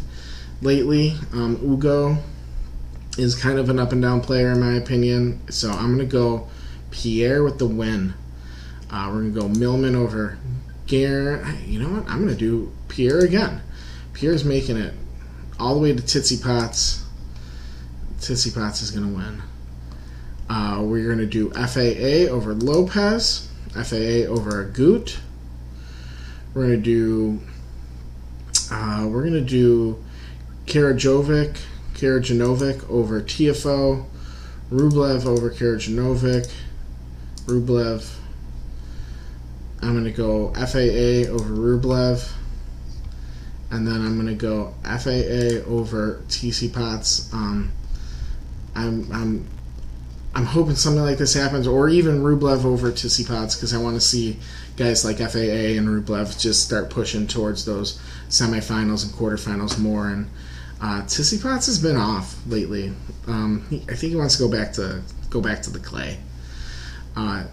lately. 0.61 1.15
Um, 1.33 1.59
Ugo 1.61 2.19
is 3.17 3.35
kind 3.35 3.59
of 3.59 3.69
an 3.69 3.79
up 3.79 3.91
and 3.91 4.01
down 4.01 4.21
player 4.21 4.53
in 4.53 4.61
my 4.61 4.75
opinion. 4.75 5.41
So 5.49 5.69
I'm 5.71 5.91
gonna 5.91 6.05
go 6.05 6.47
Pierre 6.91 7.43
with 7.43 7.57
the 7.57 7.67
win. 7.67 8.13
Uh, 8.89 9.09
we're 9.11 9.29
gonna 9.29 9.41
go 9.41 9.49
Millman 9.49 9.93
over 9.93 10.37
Gare. 10.87 11.45
You 11.67 11.81
know 11.81 11.89
what? 11.89 12.09
I'm 12.09 12.21
gonna 12.21 12.33
do 12.33 12.71
Pierre 12.87 13.19
again. 13.19 13.61
Pierre's 14.13 14.45
making 14.45 14.77
it 14.77 14.93
all 15.59 15.75
the 15.75 15.81
way 15.81 15.93
to 15.93 16.01
Tsitsipas 18.23 18.81
is 18.81 18.91
gonna 18.91 19.13
win. 19.13 19.41
Uh, 20.49 20.81
we're 20.83 21.09
gonna 21.09 21.25
do 21.25 21.49
FAA 21.51 22.31
over 22.31 22.53
Lopez. 22.53 23.47
FAA 23.73 24.27
over 24.27 24.63
Goot. 24.65 25.19
We're 26.53 26.63
gonna 26.63 26.77
do. 26.77 27.41
Uh, 28.71 29.07
we're 29.09 29.23
gonna 29.23 29.41
do 29.41 30.03
Karajovic, 30.65 31.57
Karajanovic 31.93 32.89
over 32.89 33.21
TFO. 33.21 34.05
Rublev 34.71 35.25
over 35.25 35.51
Karajanovic. 35.51 36.51
Rublev. 37.45 38.09
I'm 39.81 39.91
going 39.91 40.05
to 40.05 40.11
go 40.11 40.53
FAA 40.53 41.29
over 41.29 41.53
Rublev. 41.53 42.31
And 43.69 43.85
then 43.85 43.95
I'm 43.95 44.15
going 44.15 44.27
to 44.27 44.33
go 44.33 44.73
FAA 44.83 45.69
over 45.69 46.21
Tsitsipas. 46.27 47.33
Um, 47.33 47.71
I'm, 48.75 49.11
I'm, 49.11 49.47
I'm 50.35 50.45
hoping 50.45 50.75
something 50.75 51.03
like 51.03 51.17
this 51.17 51.33
happens, 51.33 51.67
or 51.67 51.89
even 51.89 52.23
Rublev 52.23 52.65
over 52.65 52.91
Tsitsipas, 52.91 53.55
because 53.55 53.73
I 53.73 53.77
want 53.77 53.95
to 53.95 54.01
see 54.01 54.39
guys 54.77 55.05
like 55.05 55.17
FAA 55.17 55.77
and 55.77 55.87
Rublev 55.87 56.39
just 56.39 56.65
start 56.65 56.89
pushing 56.89 57.27
towards 57.27 57.65
those 57.65 57.99
semifinals 58.29 59.05
and 59.05 59.13
quarterfinals 59.13 59.77
more. 59.77 60.07
And 60.09 60.29
uh, 60.81 61.03
Tsitsipas 61.03 61.67
has 61.67 61.79
been 61.79 61.97
off 61.97 62.35
lately. 62.47 62.93
Um, 63.27 63.65
he, 63.69 63.77
I 63.89 63.95
think 63.95 64.11
he 64.11 64.15
wants 64.15 64.37
to 64.37 64.43
go 64.43 64.51
back 64.51 64.73
to 64.73 65.01
go 65.29 65.39
back 65.39 65.61
to 65.63 65.69
the 65.69 65.79
clay. 65.79 66.17
Uh, 67.15 67.45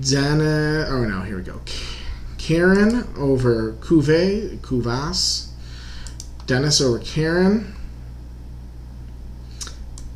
Dana, 0.00 0.86
oh 0.88 1.04
no, 1.04 1.20
here 1.22 1.36
we 1.36 1.42
go. 1.42 1.60
Karen 2.38 3.06
over 3.16 3.74
Couve, 3.74 4.60
Cuevas. 4.62 5.52
Dennis 6.46 6.80
over 6.80 6.98
Karen. 6.98 7.74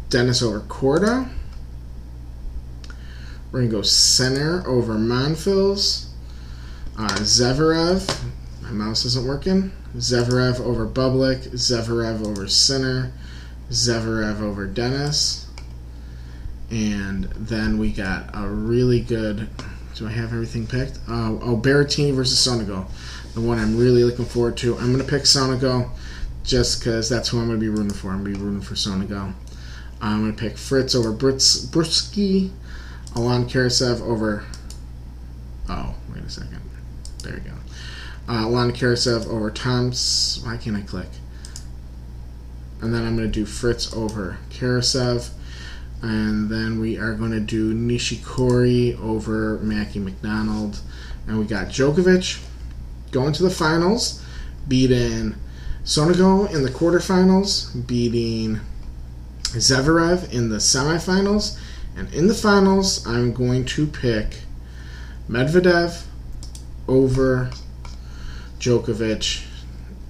Dennis 0.08 0.42
over 0.42 0.60
Korda. 0.60 1.28
We're 3.50 3.60
going 3.60 3.70
to 3.70 3.76
go 3.76 3.82
Sinner 3.82 4.66
over 4.66 4.94
Monfils. 4.94 6.08
Uh, 6.98 7.08
Zverev. 7.20 8.24
My 8.62 8.70
mouse 8.70 9.04
isn't 9.04 9.26
working. 9.26 9.72
Zverev 9.96 10.60
over 10.60 10.86
Bublik. 10.86 11.48
Zverev 11.48 12.26
over 12.26 12.46
Sinner. 12.48 13.12
Zverev 13.70 14.40
over 14.40 14.66
Dennis. 14.66 15.46
And 16.70 17.24
then 17.24 17.78
we 17.78 17.92
got 17.92 18.30
a 18.34 18.46
really 18.46 19.00
good. 19.00 19.48
Do 19.94 20.06
I 20.06 20.10
have 20.10 20.32
everything 20.32 20.66
picked? 20.66 20.98
Uh, 21.08 21.38
oh, 21.40 21.60
Berrettini 21.62 22.12
versus 22.12 22.44
Sonego. 22.44 22.86
The 23.34 23.40
one 23.40 23.58
I'm 23.58 23.78
really 23.78 24.04
looking 24.04 24.24
forward 24.24 24.56
to. 24.58 24.76
I'm 24.76 24.92
going 24.92 25.04
to 25.04 25.10
pick 25.10 25.22
Sonego 25.22 25.90
just 26.44 26.80
because 26.80 27.08
that's 27.08 27.28
who 27.28 27.38
I'm 27.38 27.46
going 27.46 27.58
to 27.58 27.60
be 27.60 27.68
rooting 27.68 27.92
for. 27.92 28.10
I'm 28.10 28.22
going 28.22 28.34
to 28.34 28.38
be 28.38 28.44
rooting 28.44 28.62
for 28.62 28.74
Sonego. 28.74 29.32
I'm 30.00 30.22
going 30.22 30.36
to 30.36 30.40
pick 30.40 30.58
Fritz 30.58 30.94
over 30.94 31.12
Brits, 31.12 31.66
Britsky. 31.66 32.50
Aslan 33.12 33.48
Karatsev 33.48 34.02
over. 34.02 34.44
Oh, 35.68 35.94
wait 36.14 36.22
a 36.22 36.30
second. 36.30 36.60
There 37.22 37.34
we 37.34 37.40
go. 37.40 37.52
Uh, 38.28 38.46
Aslan 38.46 38.72
Karatsev 38.72 39.26
over 39.26 39.50
Toms. 39.50 40.40
Why 40.44 40.56
can't 40.58 40.76
I 40.76 40.82
click? 40.82 41.08
And 42.82 42.94
then 42.94 43.06
I'm 43.06 43.16
going 43.16 43.30
to 43.30 43.32
do 43.32 43.46
Fritz 43.46 43.94
over 43.94 44.38
Karatsev. 44.50 45.30
And 46.02 46.50
then 46.50 46.78
we 46.78 46.98
are 46.98 47.14
going 47.14 47.30
to 47.30 47.40
do 47.40 47.72
Nishikori 47.74 49.00
over 49.00 49.58
Mackie 49.58 49.98
McDonald. 49.98 50.80
And 51.26 51.38
we 51.38 51.46
got 51.46 51.68
Djokovic 51.68 52.44
going 53.12 53.32
to 53.32 53.42
the 53.42 53.50
finals, 53.50 54.22
beating 54.68 55.34
Sonego 55.84 56.52
in 56.52 56.62
the 56.62 56.70
quarterfinals, 56.70 57.86
beating 57.86 58.60
Zverev 59.54 60.32
in 60.32 60.50
the 60.50 60.56
semifinals. 60.56 61.58
And 61.96 62.12
in 62.12 62.26
the 62.26 62.34
finals, 62.34 63.06
I'm 63.06 63.32
going 63.32 63.64
to 63.66 63.86
pick 63.86 64.40
Medvedev 65.28 66.04
over 66.86 67.50
Djokovic 68.58 69.44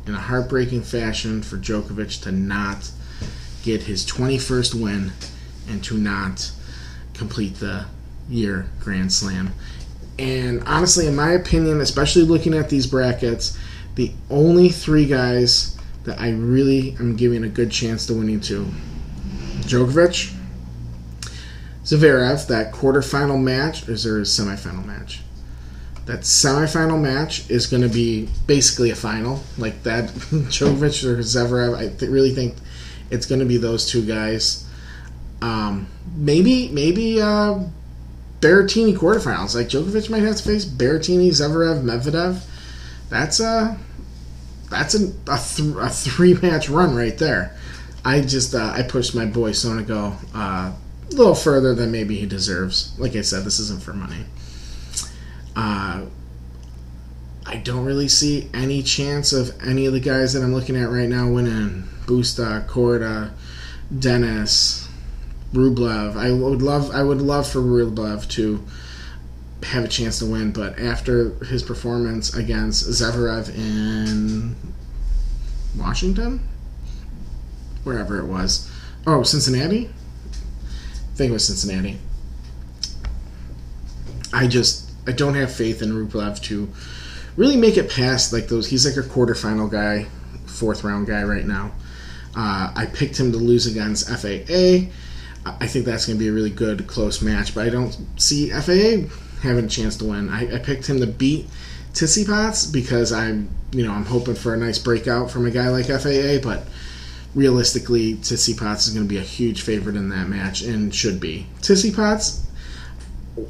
in 0.06 0.14
a 0.14 0.20
heartbreaking 0.20 0.82
fashion 0.82 1.42
for 1.42 1.56
Djokovic 1.56 2.22
to 2.22 2.32
not 2.32 2.90
get 3.62 3.82
his 3.82 4.04
21st 4.06 4.80
win 4.80 5.12
and 5.68 5.82
to 5.84 5.96
not 5.96 6.50
complete 7.14 7.56
the 7.56 7.86
year 8.28 8.68
Grand 8.80 9.12
Slam. 9.12 9.52
And 10.18 10.62
honestly, 10.64 11.06
in 11.06 11.16
my 11.16 11.32
opinion, 11.32 11.80
especially 11.80 12.22
looking 12.22 12.54
at 12.54 12.68
these 12.68 12.86
brackets, 12.86 13.56
the 13.96 14.12
only 14.30 14.68
three 14.68 15.06
guys 15.06 15.76
that 16.04 16.20
I 16.20 16.30
really 16.30 16.96
am 16.98 17.16
giving 17.16 17.44
a 17.44 17.48
good 17.48 17.70
chance 17.70 18.06
to 18.06 18.14
winning 18.14 18.40
to 18.42 18.66
Djokovic, 19.66 20.34
Zverev, 21.84 22.46
that 22.48 22.72
quarterfinal 22.72 23.40
match, 23.40 23.88
or 23.88 23.92
is 23.92 24.04
there 24.04 24.18
a 24.18 24.22
semifinal 24.22 24.84
match? 24.84 25.22
that 26.06 26.20
semifinal 26.20 27.00
match 27.00 27.48
is 27.50 27.66
going 27.66 27.82
to 27.82 27.88
be 27.88 28.28
basically 28.46 28.90
a 28.90 28.94
final, 28.94 29.42
like 29.58 29.82
that 29.82 30.04
Djokovic 30.10 31.04
or 31.04 31.18
Zverev. 31.18 31.76
I 31.76 31.88
th- 31.88 32.10
really 32.10 32.30
think 32.30 32.54
it's 33.10 33.26
going 33.26 33.40
to 33.40 33.44
be 33.44 33.56
those 33.56 33.90
two 33.90 34.06
guys. 34.06 34.64
Um, 35.42 35.88
maybe 36.14 36.68
maybe 36.68 37.20
uh, 37.20 37.58
Berrettini 38.40 38.96
quarterfinals. 38.96 39.56
Like 39.56 39.68
Djokovic 39.68 40.08
might 40.08 40.22
have 40.22 40.36
to 40.36 40.42
face 40.44 40.64
Berrettini, 40.64 41.28
Zverev, 41.28 41.82
Medvedev. 41.82 42.40
That's 43.10 43.40
a 43.40 43.76
that's 44.70 44.94
a 44.94 45.08
a, 45.26 45.38
th- 45.38 45.76
a 45.76 45.88
three 45.88 46.34
match 46.34 46.68
run 46.68 46.94
right 46.94 47.18
there. 47.18 47.56
I 48.06 48.20
just 48.20 48.54
uh, 48.54 48.72
I 48.72 48.82
pushed 48.82 49.16
my 49.16 49.26
boy 49.26 49.50
Sonego 49.50 50.14
uh, 50.32 50.72
a 50.72 50.76
little 51.10 51.34
further 51.34 51.74
than 51.74 51.90
maybe 51.90 52.16
he 52.16 52.24
deserves. 52.24 52.96
Like 53.00 53.16
I 53.16 53.22
said, 53.22 53.42
this 53.42 53.58
isn't 53.58 53.82
for 53.82 53.92
money. 53.92 54.24
Uh, 55.56 56.06
I 57.44 57.56
don't 57.56 57.84
really 57.84 58.06
see 58.06 58.48
any 58.54 58.84
chance 58.84 59.32
of 59.32 59.60
any 59.60 59.86
of 59.86 59.92
the 59.92 59.98
guys 59.98 60.34
that 60.34 60.44
I'm 60.44 60.54
looking 60.54 60.76
at 60.76 60.88
right 60.88 61.08
now 61.08 61.28
winning. 61.28 61.88
Busta, 62.04 62.64
Korda, 62.68 63.32
Denis, 63.98 64.88
Rublev. 65.52 66.16
I 66.16 66.30
would 66.30 66.62
love 66.62 66.92
I 66.92 67.02
would 67.02 67.20
love 67.20 67.48
for 67.48 67.58
Rublev 67.58 68.30
to 68.30 68.64
have 69.64 69.82
a 69.82 69.88
chance 69.88 70.20
to 70.20 70.26
win, 70.26 70.52
but 70.52 70.78
after 70.78 71.30
his 71.46 71.64
performance 71.64 72.32
against 72.36 72.88
Zverev 72.88 73.52
in 73.52 74.54
Washington, 75.76 76.48
wherever 77.86 78.18
it 78.18 78.26
was, 78.26 78.70
oh 79.06 79.22
Cincinnati, 79.22 79.86
I 79.86 81.16
think 81.16 81.30
it 81.30 81.32
was 81.32 81.46
Cincinnati. 81.46 81.98
I 84.32 84.46
just 84.48 84.90
I 85.06 85.12
don't 85.12 85.34
have 85.34 85.52
faith 85.52 85.82
in 85.82 85.92
Rublev 85.92 86.42
to 86.42 86.68
really 87.36 87.56
make 87.56 87.76
it 87.76 87.90
past 87.90 88.32
like 88.32 88.48
those. 88.48 88.68
He's 88.68 88.84
like 88.84 89.02
a 89.02 89.08
quarterfinal 89.08 89.70
guy, 89.70 90.06
fourth 90.46 90.84
round 90.84 91.06
guy 91.06 91.22
right 91.22 91.46
now. 91.46 91.72
Uh, 92.34 92.72
I 92.74 92.86
picked 92.86 93.18
him 93.18 93.32
to 93.32 93.38
lose 93.38 93.66
against 93.66 94.08
FAA. 94.08 94.90
I 95.46 95.66
think 95.66 95.84
that's 95.84 96.06
going 96.06 96.18
to 96.18 96.22
be 96.22 96.28
a 96.28 96.32
really 96.32 96.50
good 96.50 96.86
close 96.86 97.22
match, 97.22 97.54
but 97.54 97.66
I 97.66 97.70
don't 97.70 97.96
see 98.20 98.50
FAA 98.50 99.08
having 99.42 99.64
a 99.64 99.68
chance 99.68 99.96
to 99.98 100.04
win. 100.04 100.28
I, 100.28 100.56
I 100.56 100.58
picked 100.58 100.88
him 100.88 100.98
to 101.00 101.06
beat 101.06 101.46
Tsitsipas 101.92 102.72
because 102.72 103.12
I'm, 103.12 103.48
you 103.72 103.86
know, 103.86 103.92
I'm 103.92 104.04
hoping 104.04 104.34
for 104.34 104.52
a 104.54 104.56
nice 104.56 104.78
breakout 104.78 105.30
from 105.30 105.46
a 105.46 105.50
guy 105.50 105.68
like 105.68 105.86
FAA, 105.86 106.40
but 106.42 106.66
realistically, 107.36 108.14
Tsitsipas 108.14 108.88
is 108.88 108.94
going 108.94 109.06
to 109.06 109.08
be 109.08 109.18
a 109.18 109.22
huge 109.22 109.60
favorite 109.60 109.94
in 109.94 110.08
that 110.08 110.28
match 110.28 110.62
and 110.62 110.92
should 110.92 111.20
be. 111.20 111.46
Tsitsipas, 111.60 112.44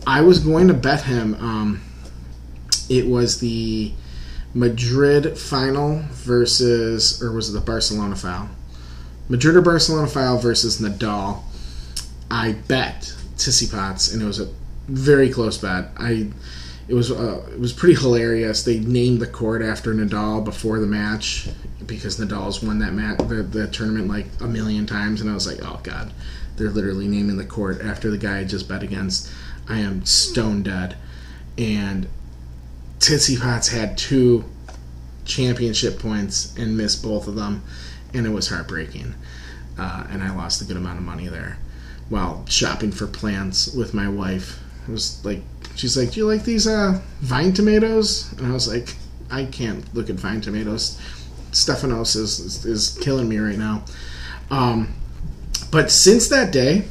I 0.07 0.21
was 0.21 0.41
going 0.41 0.69
to 0.69 0.75
bet 0.75 1.05
him. 1.05 1.35
Um, 1.35 1.81
it 2.91 3.07
was 3.07 3.39
the 3.39 3.93
Madrid 4.53 5.39
final 5.39 6.03
versus, 6.11 7.23
or 7.23 7.33
was 7.33 7.49
it 7.49 7.53
the 7.53 7.61
Barcelona 7.61 8.17
foul? 8.17 8.49
Madrid 9.29 9.57
or 9.57 9.63
Barcelona 9.63 10.09
foul 10.09 10.39
versus 10.39 10.81
Nadal. 10.81 11.43
I 12.29 12.53
bet 12.53 13.15
Tsitsipas, 13.37 14.13
and 14.13 14.21
it 14.21 14.27
was 14.27 14.41
a 14.41 14.49
very 14.89 15.31
close 15.31 15.59
bet. 15.59 15.91
I 15.97 16.31
it 16.89 16.95
was 16.95 17.11
uh, 17.11 17.45
it 17.53 17.59
was 17.59 17.73
pretty 17.73 17.95
hilarious. 17.95 18.63
They 18.63 18.79
named 18.79 19.21
the 19.21 19.27
court 19.27 19.63
after 19.63 19.93
Nadal 19.95 20.45
before 20.45 20.79
the 20.79 20.87
match 20.87 21.49
because 21.85 22.19
Nadal's 22.19 22.63
won 22.63 22.79
that 22.81 22.93
match 22.93 23.19
the, 23.19 23.43
the 23.43 23.69
tournament 23.69 24.09
like 24.09 24.27
a 24.41 24.47
million 24.47 24.87
times, 24.87 25.21
and 25.21 25.31
I 25.31 25.35
was 25.35 25.47
like, 25.47 25.59
oh 25.63 25.81
god, 25.83 26.13
they're 26.57 26.71
literally 26.71 27.09
naming 27.09 27.37
the 27.37 27.45
court 27.45 27.81
after 27.81 28.11
the 28.11 28.19
guy 28.19 28.39
I 28.39 28.45
just 28.45 28.69
bet 28.69 28.83
against. 28.83 29.31
I 29.69 29.81
am 29.81 30.05
stone 30.05 30.63
dead, 30.63 30.97
and 31.59 32.09
Tsitsipas 33.01 33.73
had 33.73 33.99
two 33.99 34.45
championship 35.25 35.99
points 35.99 36.57
and 36.57 36.77
missed 36.77 37.03
both 37.03 37.27
of 37.27 37.35
them, 37.35 37.65
and 38.15 38.27
it 38.27 38.31
was 38.31 38.49
heartbreaking. 38.49 39.15
Uh, 39.77 40.07
and 40.09 40.23
I 40.23 40.35
lost 40.35 40.63
a 40.63 40.65
good 40.65 40.77
amount 40.77 40.99
of 40.99 41.05
money 41.05 41.29
there 41.29 41.59
while 42.09 42.47
shopping 42.47 42.93
for 42.93 43.07
plants 43.07 43.75
with 43.75 43.93
my 43.93 44.09
wife. 44.09 44.61
It 44.89 44.93
was 44.93 45.25
like 45.25 45.43
she's 45.77 45.97
like, 45.97 46.13
"Do 46.13 46.21
you 46.21 46.27
like 46.27 46.45
these 46.45 46.67
uh, 46.67 47.01
vine 47.21 47.53
tomatoes?" 47.53 48.33
And 48.39 48.47
I 48.47 48.53
was 48.53 48.69
like, 48.69 48.97
"I 49.31 49.45
can't 49.45 49.95
look 49.95 50.11
at 50.11 50.17
vine 50.17 50.41
tomatoes. 50.41 51.01
Stefanos 51.53 52.17
is, 52.17 52.41
is, 52.41 52.65
is 52.65 52.99
killing 53.01 53.29
me 53.29 53.39
right 53.39 53.59
now." 53.59 53.85
Um, 54.51 54.95
but 55.71 55.91
since 55.91 56.29
that 56.29 56.53
day, 56.53 56.85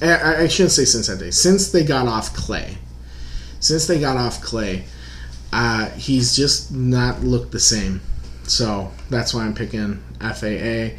I, 0.00 0.44
I 0.44 0.46
shouldn't 0.48 0.72
say 0.72 0.84
since 0.84 1.08
that 1.08 1.18
day. 1.18 1.30
Since 1.30 1.72
they 1.72 1.84
got 1.84 2.06
off 2.06 2.34
clay, 2.34 2.78
since 3.60 3.86
they 3.86 4.00
got 4.00 4.16
off 4.16 4.40
clay, 4.42 4.84
uh, 5.52 5.90
he's 5.90 6.36
just 6.36 6.72
not 6.72 7.22
looked 7.22 7.52
the 7.52 7.60
same. 7.60 8.00
So 8.44 8.92
that's 9.10 9.34
why 9.34 9.44
I'm 9.44 9.54
picking 9.54 10.02
FAA. 10.20 10.96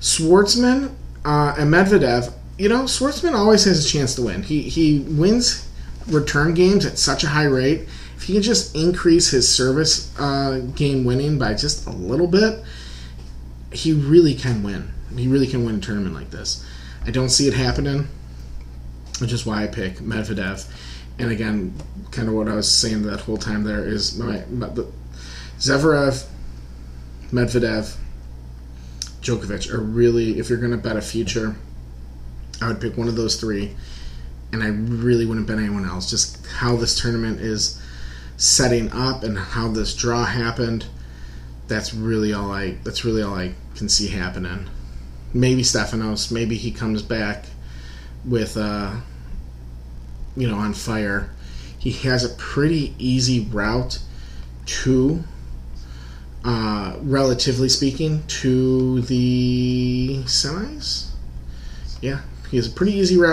Schwartzman 0.00 0.94
uh, 1.24 1.54
and 1.58 1.72
Medvedev 1.72 2.32
you 2.58 2.68
know, 2.68 2.84
Schwartzman 2.84 3.34
always 3.34 3.64
has 3.64 3.84
a 3.84 3.88
chance 3.88 4.14
to 4.16 4.22
win. 4.22 4.42
He 4.42 4.62
he 4.62 5.00
wins 5.00 5.68
return 6.06 6.54
games 6.54 6.84
at 6.84 6.98
such 6.98 7.24
a 7.24 7.28
high 7.28 7.44
rate. 7.44 7.88
If 8.16 8.24
he 8.24 8.34
can 8.34 8.42
just 8.42 8.74
increase 8.74 9.30
his 9.30 9.52
service 9.52 10.16
uh, 10.18 10.60
game 10.74 11.04
winning 11.04 11.38
by 11.38 11.54
just 11.54 11.86
a 11.86 11.90
little 11.90 12.26
bit, 12.26 12.62
he 13.72 13.92
really 13.92 14.34
can 14.34 14.62
win. 14.62 14.92
He 15.16 15.28
really 15.28 15.46
can 15.46 15.64
win 15.64 15.76
a 15.76 15.80
tournament 15.80 16.14
like 16.14 16.30
this. 16.30 16.64
I 17.06 17.10
don't 17.10 17.28
see 17.28 17.48
it 17.48 17.54
happening, 17.54 18.08
which 19.20 19.32
is 19.32 19.44
why 19.44 19.64
I 19.64 19.66
pick 19.66 19.98
Medvedev. 19.98 20.68
And 21.18 21.30
again, 21.30 21.74
kind 22.10 22.28
of 22.28 22.34
what 22.34 22.48
I 22.48 22.54
was 22.54 22.70
saying 22.70 23.02
that 23.02 23.20
whole 23.20 23.36
time 23.36 23.64
there 23.64 23.84
is 23.84 24.18
my, 24.18 24.44
my 24.50 24.68
the, 24.68 24.90
Zverev, 25.58 26.26
Medvedev, 27.30 27.96
Djokovic 29.20 29.72
are 29.72 29.80
really, 29.80 30.38
if 30.38 30.50
you're 30.50 30.58
going 30.58 30.72
to 30.72 30.76
bet 30.76 30.96
a 30.96 31.02
future 31.02 31.56
I 32.60 32.68
would 32.68 32.80
pick 32.80 32.96
one 32.96 33.08
of 33.08 33.16
those 33.16 33.36
three, 33.36 33.74
and 34.54 34.62
I 34.62 34.68
really 34.68 35.26
wouldn't 35.26 35.48
bet 35.48 35.58
anyone 35.58 35.84
else. 35.84 36.08
Just 36.08 36.46
how 36.46 36.76
this 36.76 36.98
tournament 37.00 37.40
is 37.40 37.82
setting 38.36 38.90
up 38.92 39.24
and 39.24 39.36
how 39.36 39.68
this 39.68 39.94
draw 39.94 40.24
happened. 40.24 40.86
That's 41.66 41.92
really 41.92 42.32
all 42.32 42.52
I. 42.52 42.76
That's 42.84 43.04
really 43.04 43.22
all 43.22 43.34
I 43.34 43.54
can 43.74 43.88
see 43.88 44.08
happening. 44.08 44.68
Maybe 45.32 45.62
Stefanos. 45.62 46.30
Maybe 46.30 46.56
he 46.56 46.70
comes 46.70 47.02
back 47.02 47.46
with, 48.24 48.56
uh, 48.56 48.94
you 50.36 50.48
know, 50.48 50.56
on 50.56 50.72
fire. 50.72 51.30
He 51.76 51.90
has 52.08 52.24
a 52.24 52.28
pretty 52.36 52.94
easy 52.96 53.40
route 53.40 53.98
to, 54.66 55.24
uh, 56.44 56.96
relatively 57.02 57.68
speaking, 57.68 58.22
to 58.28 59.00
the 59.02 60.22
semis. 60.26 61.08
Yeah, 62.00 62.20
he 62.50 62.56
has 62.56 62.68
a 62.68 62.70
pretty 62.70 62.92
easy 62.92 63.16
route 63.16 63.32